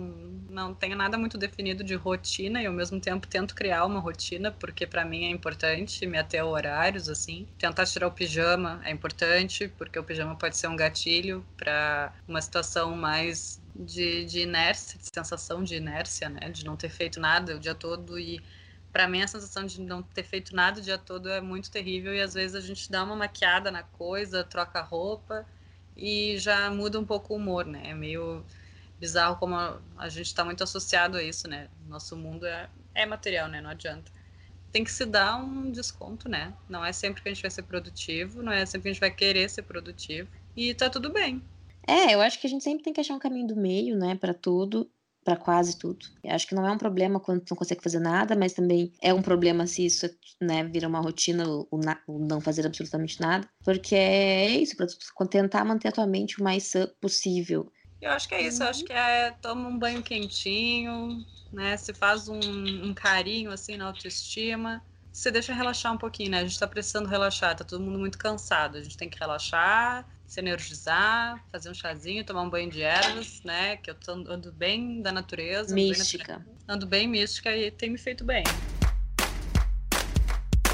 não 0.49 0.73
tenho 0.75 0.95
nada 0.95 1.17
muito 1.17 1.37
definido 1.37 1.83
de 1.85 1.95
rotina 1.95 2.61
e 2.61 2.65
ao 2.65 2.73
mesmo 2.73 2.99
tempo 2.99 3.25
tento 3.27 3.55
criar 3.55 3.85
uma 3.85 3.99
rotina, 3.99 4.51
porque 4.51 4.85
para 4.85 5.05
mim 5.05 5.23
é 5.25 5.29
importante 5.29 6.05
me 6.05 6.17
ater 6.17 6.41
a 6.41 6.45
horários, 6.45 7.07
assim. 7.07 7.47
Tentar 7.57 7.85
tirar 7.85 8.07
o 8.07 8.11
pijama 8.11 8.81
é 8.83 8.91
importante, 8.91 9.69
porque 9.69 9.97
o 9.97 10.03
pijama 10.03 10.35
pode 10.35 10.57
ser 10.57 10.67
um 10.67 10.75
gatilho 10.75 11.45
para 11.57 12.13
uma 12.27 12.41
situação 12.41 12.95
mais 12.95 13.61
de, 13.73 14.25
de 14.25 14.41
inércia, 14.41 14.99
de 14.99 15.09
sensação 15.13 15.63
de 15.63 15.75
inércia, 15.75 16.27
né? 16.29 16.49
De 16.49 16.65
não 16.65 16.75
ter 16.75 16.89
feito 16.89 17.19
nada 17.21 17.55
o 17.55 17.59
dia 17.59 17.73
todo 17.75 18.19
e 18.19 18.41
para 18.91 19.07
mim 19.07 19.21
a 19.21 19.27
sensação 19.27 19.65
de 19.65 19.81
não 19.81 20.01
ter 20.01 20.23
feito 20.23 20.55
nada 20.55 20.79
o 20.79 20.83
dia 20.83 20.97
todo 20.97 21.29
é 21.29 21.41
muito 21.41 21.69
terrível 21.69 22.13
e 22.13 22.21
às 22.21 22.33
vezes 22.33 22.55
a 22.55 22.61
gente 22.61 22.91
dá 22.91 23.03
uma 23.03 23.15
maquiada 23.15 23.71
na 23.71 23.83
coisa, 23.83 24.43
troca 24.43 24.81
roupa 24.81 25.45
e 25.95 26.37
já 26.37 26.71
muda 26.71 26.99
um 26.99 27.05
pouco 27.05 27.33
o 27.33 27.37
humor, 27.37 27.65
né? 27.65 27.83
É 27.85 27.93
meio 27.93 28.43
bizarro 28.99 29.37
como 29.37 29.55
a, 29.55 30.09
gente 30.09 30.27
está 30.27 30.43
muito 30.43 30.63
associado 30.63 31.17
a 31.17 31.23
isso, 31.23 31.47
né? 31.47 31.69
Nosso 31.87 32.15
mundo 32.17 32.45
é, 32.45 32.69
é 32.93 33.05
material, 33.05 33.47
né? 33.47 33.61
Não 33.61 33.69
adianta. 33.69 34.11
Tem 34.71 34.83
que 34.83 34.91
se 34.91 35.05
dar 35.05 35.37
um 35.37 35.71
desconto, 35.71 36.29
né? 36.29 36.53
Não 36.67 36.83
é 36.83 36.91
sempre 36.91 37.21
que 37.21 37.29
a 37.29 37.33
gente 37.33 37.41
vai 37.41 37.51
ser 37.51 37.63
produtivo, 37.63 38.41
não 38.41 38.51
é 38.51 38.65
sempre 38.65 38.83
que 38.83 38.89
a 38.89 38.93
gente 38.93 39.01
vai 39.01 39.11
querer 39.11 39.49
ser 39.49 39.63
produtivo 39.63 40.29
e 40.55 40.73
tá 40.73 40.89
tudo 40.89 41.11
bem. 41.11 41.41
É, 41.87 42.13
eu 42.13 42.21
acho 42.21 42.39
que 42.39 42.45
a 42.45 42.49
gente 42.49 42.63
sempre 42.63 42.83
tem 42.83 42.93
que 42.93 43.01
achar 43.01 43.15
um 43.15 43.19
caminho 43.19 43.47
do 43.47 43.55
meio, 43.55 43.97
né, 43.97 44.15
para 44.15 44.33
tudo 44.33 44.89
para 45.23 45.35
quase 45.35 45.77
tudo. 45.77 45.99
Eu 46.23 46.31
acho 46.33 46.47
que 46.47 46.55
não 46.55 46.65
é 46.65 46.71
um 46.71 46.77
problema 46.77 47.19
quando 47.19 47.41
tu 47.41 47.51
não 47.51 47.57
consegue 47.57 47.83
fazer 47.83 47.99
nada, 47.99 48.35
mas 48.35 48.53
também 48.53 48.91
é 49.01 49.13
um 49.13 49.21
problema 49.21 49.67
se 49.67 49.85
isso 49.85 50.09
né, 50.41 50.63
vira 50.63 50.87
uma 50.87 51.01
rotina, 51.01 51.47
o, 51.47 51.67
o 52.07 52.19
não 52.19 52.39
fazer 52.41 52.65
absolutamente 52.65 53.19
nada, 53.19 53.47
porque 53.63 53.95
é 53.95 54.49
isso, 54.49 54.75
para 54.75 54.87
tu 54.87 55.27
tentar 55.27 55.65
manter 55.65 55.89
a 55.89 55.91
tua 55.91 56.07
mente 56.07 56.39
o 56.39 56.43
mais 56.43 56.73
possível. 57.01 57.71
Eu 58.01 58.11
acho 58.11 58.29
que 58.29 58.35
é 58.35 58.41
isso, 58.41 58.63
eu 58.63 58.67
acho 58.67 58.85
que 58.85 58.93
é 58.93 59.31
toma 59.41 59.67
um 59.67 59.77
banho 59.77 60.01
quentinho, 60.01 61.25
né? 61.51 61.75
Se 61.75 61.93
faz 61.93 62.29
um, 62.29 62.39
um 62.39 62.93
carinho 62.93 63.51
assim 63.51 63.75
na 63.75 63.87
autoestima, 63.87 64.81
você 65.11 65.29
deixa 65.29 65.53
relaxar 65.53 65.93
um 65.93 65.97
pouquinho, 65.97 66.31
né? 66.31 66.39
A 66.39 66.45
gente 66.45 66.57
tá 66.57 66.67
precisando 66.67 67.07
relaxar, 67.07 67.55
tá 67.55 67.65
todo 67.65 67.83
mundo 67.83 67.99
muito 67.99 68.17
cansado. 68.17 68.77
A 68.77 68.81
gente 68.81 68.95
tem 68.95 69.09
que 69.09 69.19
relaxar, 69.19 70.07
se 70.29 70.39
energizar, 70.39 71.43
fazer 71.51 71.69
um 71.71 71.73
chazinho, 71.73 72.23
tomar 72.23 72.43
um 72.43 72.49
banho 72.49 72.69
de 72.69 72.83
ervas, 72.83 73.41
né? 73.43 73.77
Que 73.77 73.89
eu 73.89 73.95
tô, 73.95 74.11
ando 74.11 74.51
bem 74.51 75.01
da 75.01 75.11
natureza. 75.11 75.73
Mística. 75.73 76.35
Ando 76.35 76.45
bem, 76.45 76.55
ando 76.67 76.85
bem 76.85 77.07
mística 77.07 77.57
e 77.57 77.71
tem 77.71 77.89
me 77.89 77.97
feito 77.97 78.23
bem. 78.23 78.43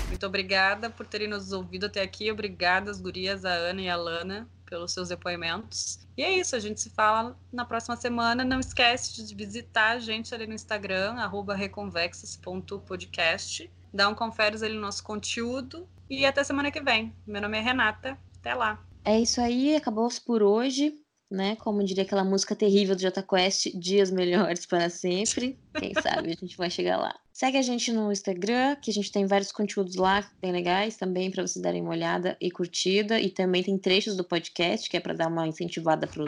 Muito 0.09 0.25
obrigada 0.25 0.89
por 0.89 1.07
terem 1.07 1.29
nos 1.29 1.53
ouvido 1.53 1.85
até 1.85 2.01
aqui. 2.01 2.29
Obrigada, 2.29 2.91
as 2.91 2.99
gurias, 2.99 3.45
a 3.45 3.53
Ana 3.53 3.81
e 3.81 3.87
a 3.89 3.95
Lana, 3.95 4.45
pelos 4.65 4.91
seus 4.91 5.07
depoimentos. 5.07 6.05
E 6.17 6.23
é 6.23 6.37
isso, 6.37 6.53
a 6.53 6.59
gente 6.59 6.81
se 6.81 6.89
fala 6.89 7.39
na 7.51 7.63
próxima 7.63 7.95
semana. 7.95 8.43
Não 8.43 8.59
esquece 8.59 9.25
de 9.25 9.33
visitar 9.33 9.91
a 9.91 9.99
gente 9.99 10.35
ali 10.35 10.45
no 10.45 10.53
Instagram, 10.53 11.15
reconvexas.podcast. 11.55 13.71
Dá 13.93 14.09
um 14.09 14.13
conferes 14.13 14.61
ali 14.61 14.73
no 14.73 14.81
nosso 14.81 15.01
conteúdo. 15.01 15.87
E 16.09 16.25
até 16.25 16.43
semana 16.43 16.71
que 16.71 16.81
vem. 16.81 17.15
Meu 17.25 17.41
nome 17.41 17.57
é 17.57 17.61
Renata. 17.61 18.17
Até 18.37 18.53
lá. 18.53 18.83
É 19.05 19.19
isso 19.19 19.39
aí, 19.39 19.75
acabou 19.75 20.09
por 20.25 20.41
hoje, 20.41 20.95
né? 21.29 21.55
Como 21.57 21.83
diria 21.83 22.03
aquela 22.03 22.23
música 22.23 22.55
terrível 22.55 22.95
do 22.95 23.01
Jota 23.03 23.21
Quest, 23.21 23.67
dias 23.77 24.09
melhores 24.09 24.65
para 24.65 24.89
sempre. 24.89 25.59
Quem 25.77 25.93
sabe 25.93 26.31
a 26.31 26.35
gente 26.35 26.57
vai 26.57 26.71
chegar 26.71 26.97
lá. 26.97 27.15
Segue 27.31 27.57
a 27.57 27.61
gente 27.61 27.91
no 27.91 28.11
Instagram, 28.11 28.75
que 28.77 28.89
a 28.89 28.93
gente 28.93 29.11
tem 29.11 29.27
vários 29.27 29.51
conteúdos 29.51 29.95
lá 29.95 30.27
bem 30.41 30.51
legais 30.51 30.97
também 30.97 31.29
para 31.29 31.45
vocês 31.45 31.61
darem 31.61 31.83
uma 31.83 31.91
olhada 31.91 32.35
e 32.41 32.49
curtida. 32.49 33.19
E 33.19 33.29
também 33.29 33.61
tem 33.61 33.77
trechos 33.77 34.15
do 34.15 34.23
podcast, 34.23 34.89
que 34.89 34.97
é 34.97 34.99
para 34.99 35.13
dar 35.13 35.27
uma 35.27 35.47
incentivada 35.47 36.07
para 36.07 36.25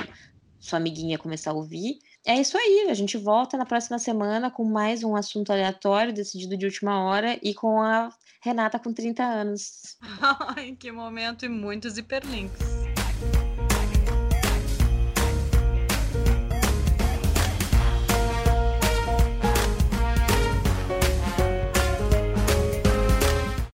sua 0.59 0.77
amiguinha 0.77 1.17
começar 1.17 1.51
a 1.51 1.55
ouvir. 1.55 1.97
É 2.23 2.39
isso 2.39 2.57
aí, 2.57 2.87
a 2.89 2.93
gente 2.93 3.17
volta 3.17 3.57
na 3.57 3.65
próxima 3.65 3.97
semana 3.97 4.51
com 4.51 4.63
mais 4.63 5.03
um 5.03 5.15
assunto 5.15 5.51
aleatório 5.51 6.13
decidido 6.13 6.55
de 6.55 6.65
última 6.65 7.03
hora 7.05 7.39
e 7.41 7.55
com 7.55 7.81
a 7.81 8.09
Renata 8.47 8.79
com 8.79 8.93
30 8.93 9.23
anos. 9.23 9.97
Ai, 10.55 10.75
que 10.79 10.89
momento 10.91 11.45
e 11.45 11.49
muitos 11.49 11.97
hiperlinks. 11.97 12.76